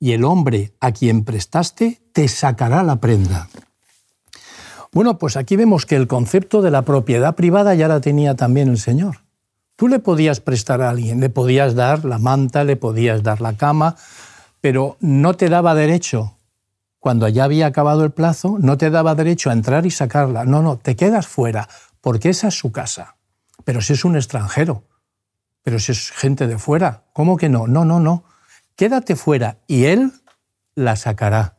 y 0.00 0.12
el 0.12 0.24
hombre 0.24 0.72
a 0.80 0.92
quien 0.92 1.24
prestaste 1.24 2.02
te 2.12 2.28
sacará 2.28 2.82
la 2.82 2.96
prenda. 2.96 3.48
Bueno, 4.94 5.18
pues 5.18 5.36
aquí 5.36 5.56
vemos 5.56 5.86
que 5.86 5.96
el 5.96 6.06
concepto 6.06 6.62
de 6.62 6.70
la 6.70 6.82
propiedad 6.82 7.34
privada 7.34 7.74
ya 7.74 7.88
la 7.88 8.00
tenía 8.00 8.36
también 8.36 8.68
el 8.68 8.78
Señor. 8.78 9.22
Tú 9.74 9.88
le 9.88 9.98
podías 9.98 10.38
prestar 10.38 10.82
a 10.82 10.90
alguien, 10.90 11.18
le 11.18 11.30
podías 11.30 11.74
dar 11.74 12.04
la 12.04 12.18
manta, 12.18 12.62
le 12.62 12.76
podías 12.76 13.24
dar 13.24 13.40
la 13.40 13.54
cama, 13.54 13.96
pero 14.60 14.96
no 15.00 15.34
te 15.34 15.48
daba 15.48 15.74
derecho, 15.74 16.38
cuando 17.00 17.28
ya 17.28 17.42
había 17.42 17.66
acabado 17.66 18.04
el 18.04 18.12
plazo, 18.12 18.56
no 18.60 18.78
te 18.78 18.88
daba 18.88 19.16
derecho 19.16 19.50
a 19.50 19.52
entrar 19.52 19.84
y 19.84 19.90
sacarla. 19.90 20.44
No, 20.44 20.62
no, 20.62 20.78
te 20.78 20.94
quedas 20.94 21.26
fuera, 21.26 21.68
porque 22.00 22.30
esa 22.30 22.48
es 22.48 22.54
su 22.54 22.70
casa. 22.70 23.16
Pero 23.64 23.82
si 23.82 23.94
es 23.94 24.04
un 24.04 24.14
extranjero, 24.14 24.84
pero 25.64 25.80
si 25.80 25.90
es 25.90 26.12
gente 26.12 26.46
de 26.46 26.56
fuera, 26.56 27.02
¿cómo 27.12 27.36
que 27.36 27.48
no? 27.48 27.66
No, 27.66 27.84
no, 27.84 27.98
no. 27.98 28.22
Quédate 28.76 29.16
fuera 29.16 29.58
y 29.66 29.86
él 29.86 30.12
la 30.76 30.94
sacará. 30.94 31.58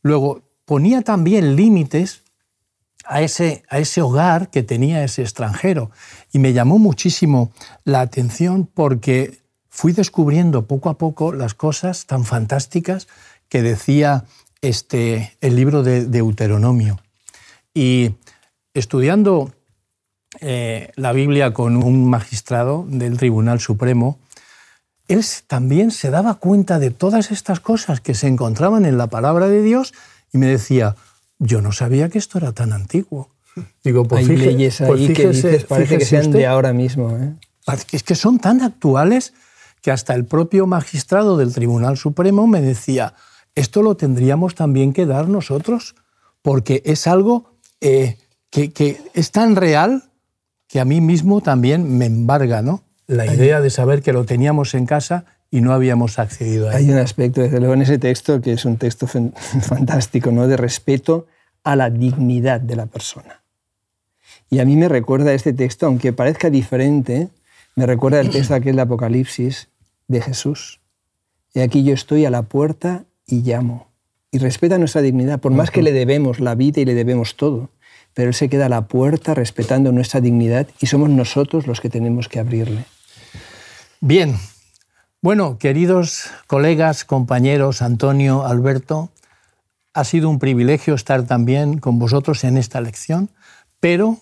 Luego, 0.00 0.42
ponía 0.64 1.02
también 1.02 1.56
límites 1.56 2.22
a 3.08 3.22
ese, 3.22 3.62
a 3.68 3.78
ese 3.78 4.02
hogar 4.02 4.50
que 4.50 4.62
tenía 4.62 5.04
ese 5.04 5.22
extranjero. 5.22 5.90
Y 6.32 6.38
me 6.38 6.52
llamó 6.52 6.78
muchísimo 6.78 7.52
la 7.84 8.00
atención 8.00 8.68
porque 8.72 9.40
fui 9.68 9.92
descubriendo 9.92 10.66
poco 10.66 10.88
a 10.88 10.98
poco 10.98 11.32
las 11.32 11.54
cosas 11.54 12.06
tan 12.06 12.24
fantásticas 12.24 13.08
que 13.48 13.62
decía 13.62 14.24
este, 14.62 15.36
el 15.40 15.56
libro 15.56 15.82
de 15.82 16.06
Deuteronomio. 16.06 16.98
Y 17.74 18.14
estudiando 18.74 19.52
eh, 20.40 20.90
la 20.96 21.12
Biblia 21.12 21.52
con 21.52 21.76
un 21.76 22.08
magistrado 22.08 22.84
del 22.88 23.16
Tribunal 23.18 23.60
Supremo, 23.60 24.18
él 25.08 25.24
también 25.46 25.90
se 25.90 26.10
daba 26.10 26.34
cuenta 26.34 26.78
de 26.78 26.90
todas 26.90 27.30
estas 27.30 27.60
cosas 27.60 28.00
que 28.00 28.14
se 28.14 28.26
encontraban 28.26 28.84
en 28.84 28.98
la 28.98 29.06
palabra 29.06 29.46
de 29.46 29.62
Dios 29.62 29.94
y 30.32 30.38
me 30.38 30.46
decía, 30.46 30.96
yo 31.38 31.60
no 31.60 31.72
sabía 31.72 32.08
que 32.08 32.18
esto 32.18 32.38
era 32.38 32.52
tan 32.52 32.72
antiguo. 32.72 33.30
Digo, 33.82 34.04
pues 34.04 34.28
Hay 34.28 34.36
leyes 34.36 34.80
ahí 34.80 34.88
pues 34.88 35.16
que 35.16 35.28
dices, 35.28 35.64
parece 35.64 35.98
que 35.98 36.04
sean 36.04 36.30
de 36.30 36.46
ahora 36.46 36.72
mismo. 36.72 37.16
¿eh? 37.16 37.34
Es 37.92 38.02
que 38.02 38.14
son 38.14 38.38
tan 38.38 38.62
actuales 38.62 39.32
que 39.80 39.90
hasta 39.90 40.14
el 40.14 40.24
propio 40.24 40.66
magistrado 40.66 41.36
del 41.36 41.54
Tribunal 41.54 41.96
Supremo 41.96 42.46
me 42.46 42.60
decía, 42.60 43.14
esto 43.54 43.82
lo 43.82 43.96
tendríamos 43.96 44.54
también 44.54 44.92
que 44.92 45.06
dar 45.06 45.28
nosotros, 45.28 45.94
porque 46.42 46.82
es 46.84 47.06
algo 47.06 47.56
eh, 47.80 48.18
que, 48.50 48.72
que, 48.72 49.00
es 49.14 49.30
tan 49.30 49.56
real 49.56 50.10
que 50.68 50.80
a 50.80 50.84
mí 50.84 51.00
mismo 51.00 51.40
también 51.40 51.96
me 51.96 52.06
embarga 52.06 52.62
¿no? 52.62 52.82
la 53.06 53.26
idea 53.32 53.60
de 53.60 53.70
saber 53.70 54.02
que 54.02 54.12
lo 54.12 54.24
teníamos 54.24 54.74
en 54.74 54.86
casa 54.86 55.24
y 55.50 55.60
no 55.60 55.72
habíamos 55.72 56.18
accedido 56.18 56.68
a 56.68 56.72
él. 56.72 56.76
Hay 56.76 56.90
un 56.90 56.98
aspecto, 56.98 57.40
desde 57.40 57.58
luego, 57.58 57.74
en 57.74 57.82
ese 57.82 57.98
texto 57.98 58.40
que 58.40 58.52
es 58.52 58.64
un 58.64 58.76
texto 58.76 59.06
fantástico, 59.62 60.30
¿no? 60.30 60.48
de 60.48 60.56
respeto 60.56 61.26
a 61.64 61.76
la 61.76 61.90
dignidad 61.90 62.60
de 62.60 62.76
la 62.76 62.86
persona. 62.86 63.42
Y 64.48 64.60
a 64.60 64.64
mí 64.64 64.76
me 64.76 64.88
recuerda 64.88 65.34
este 65.34 65.52
texto, 65.52 65.86
aunque 65.86 66.12
parezca 66.12 66.50
diferente, 66.50 67.28
me 67.74 67.86
recuerda 67.86 68.20
el 68.20 68.30
texto 68.30 68.54
aquel 68.54 68.76
de 68.76 68.82
Apocalipsis 68.82 69.68
de 70.08 70.20
Jesús. 70.20 70.80
Y 71.52 71.60
aquí 71.60 71.82
yo 71.82 71.94
estoy 71.94 72.24
a 72.24 72.30
la 72.30 72.42
puerta 72.42 73.04
y 73.26 73.42
llamo. 73.42 73.88
Y 74.30 74.38
respeta 74.38 74.78
nuestra 74.78 75.02
dignidad, 75.02 75.40
por 75.40 75.52
más 75.52 75.70
que 75.70 75.82
le 75.82 75.92
debemos 75.92 76.38
la 76.40 76.54
vida 76.54 76.80
y 76.80 76.84
le 76.84 76.94
debemos 76.94 77.36
todo. 77.36 77.70
Pero 78.14 78.28
Él 78.28 78.34
se 78.34 78.48
queda 78.48 78.66
a 78.66 78.68
la 78.68 78.86
puerta 78.86 79.34
respetando 79.34 79.92
nuestra 79.92 80.20
dignidad 80.20 80.68
y 80.80 80.86
somos 80.86 81.10
nosotros 81.10 81.66
los 81.66 81.80
que 81.80 81.90
tenemos 81.90 82.28
que 82.28 82.38
abrirle. 82.38 82.84
Bien, 84.00 84.36
bueno, 85.26 85.58
queridos 85.58 86.30
colegas, 86.46 87.04
compañeros, 87.04 87.82
Antonio, 87.82 88.46
Alberto, 88.46 89.10
ha 89.92 90.04
sido 90.04 90.30
un 90.30 90.38
privilegio 90.38 90.94
estar 90.94 91.24
también 91.24 91.78
con 91.78 91.98
vosotros 91.98 92.44
en 92.44 92.56
esta 92.56 92.80
lección, 92.80 93.30
pero... 93.80 94.18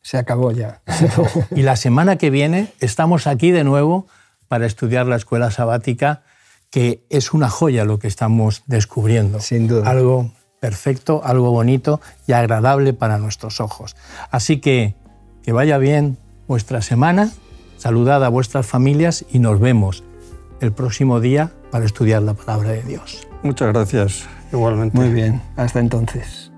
Se 0.00 0.16
acabó 0.16 0.50
ya. 0.50 0.80
y 1.54 1.60
la 1.60 1.76
semana 1.76 2.16
que 2.16 2.30
viene 2.30 2.72
estamos 2.80 3.26
aquí 3.26 3.50
de 3.50 3.64
nuevo 3.64 4.06
para 4.48 4.64
estudiar 4.64 5.04
la 5.04 5.16
escuela 5.16 5.50
sabática, 5.50 6.22
que 6.70 7.04
es 7.10 7.34
una 7.34 7.50
joya 7.50 7.84
lo 7.84 7.98
que 7.98 8.08
estamos 8.08 8.62
descubriendo. 8.64 9.40
Sin 9.40 9.68
duda. 9.68 9.90
Algo 9.90 10.32
perfecto, 10.58 11.20
algo 11.22 11.50
bonito 11.50 12.00
y 12.26 12.32
agradable 12.32 12.94
para 12.94 13.18
nuestros 13.18 13.60
ojos. 13.60 13.94
Así 14.30 14.58
que 14.58 14.94
que 15.42 15.52
vaya 15.52 15.76
bien 15.76 16.16
vuestra 16.46 16.80
semana 16.80 17.30
Saludad 17.78 18.24
a 18.24 18.28
vuestras 18.28 18.66
familias 18.66 19.24
y 19.30 19.38
nos 19.38 19.60
vemos 19.60 20.02
el 20.60 20.72
próximo 20.72 21.20
día 21.20 21.52
para 21.70 21.84
estudiar 21.84 22.22
la 22.22 22.34
palabra 22.34 22.70
de 22.70 22.82
Dios. 22.82 23.28
Muchas 23.44 23.72
gracias, 23.72 24.28
igualmente. 24.52 24.98
Muy 24.98 25.10
bien, 25.10 25.40
hasta 25.54 25.78
entonces. 25.78 26.50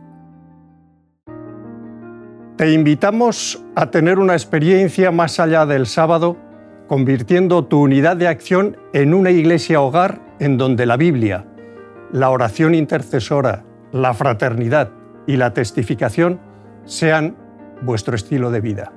Te 2.57 2.73
invitamos 2.73 3.63
a 3.75 3.91
tener 3.91 4.19
una 4.19 4.33
experiencia 4.33 5.11
más 5.11 5.39
allá 5.41 5.67
del 5.67 5.87
sábado, 5.87 6.39
convirtiendo 6.89 7.67
tu 7.67 7.83
unidad 7.83 8.17
de 8.17 8.27
acción 8.27 8.79
en 8.95 9.13
una 9.13 9.31
iglesia 9.31 9.83
hogar 9.83 10.23
en 10.39 10.57
donde 10.57 10.87
la 10.87 10.97
Biblia, 10.97 11.45
la 12.13 12.31
oración 12.31 12.75
intercesora, 12.75 13.65
la 13.93 14.15
fraternidad 14.15 14.91
y 15.27 15.37
la 15.37 15.53
testificación 15.53 16.41
sean 16.87 17.37
vuestro 17.83 18.17
estilo 18.17 18.51
de 18.51 18.63
vida. 18.63 18.93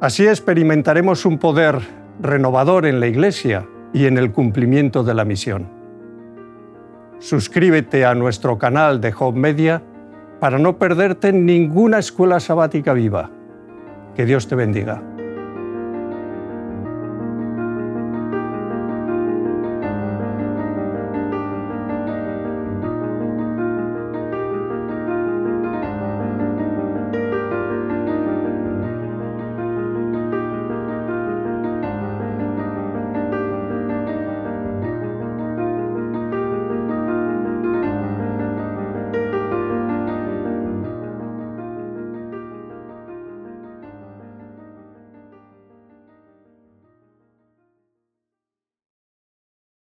Así 0.00 0.26
experimentaremos 0.26 1.26
un 1.26 1.36
poder 1.36 1.78
renovador 2.20 2.86
en 2.86 3.00
la 3.00 3.06
Iglesia 3.06 3.66
y 3.92 4.06
en 4.06 4.16
el 4.16 4.32
cumplimiento 4.32 5.04
de 5.04 5.12
la 5.12 5.26
misión. 5.26 5.68
Suscríbete 7.18 8.06
a 8.06 8.14
nuestro 8.14 8.56
canal 8.56 9.02
de 9.02 9.12
Home 9.18 9.38
Media 9.38 9.82
para 10.40 10.58
no 10.58 10.78
perderte 10.78 11.34
ninguna 11.34 11.98
escuela 11.98 12.40
sabática 12.40 12.94
viva. 12.94 13.30
Que 14.16 14.24
Dios 14.24 14.48
te 14.48 14.54
bendiga. 14.54 15.02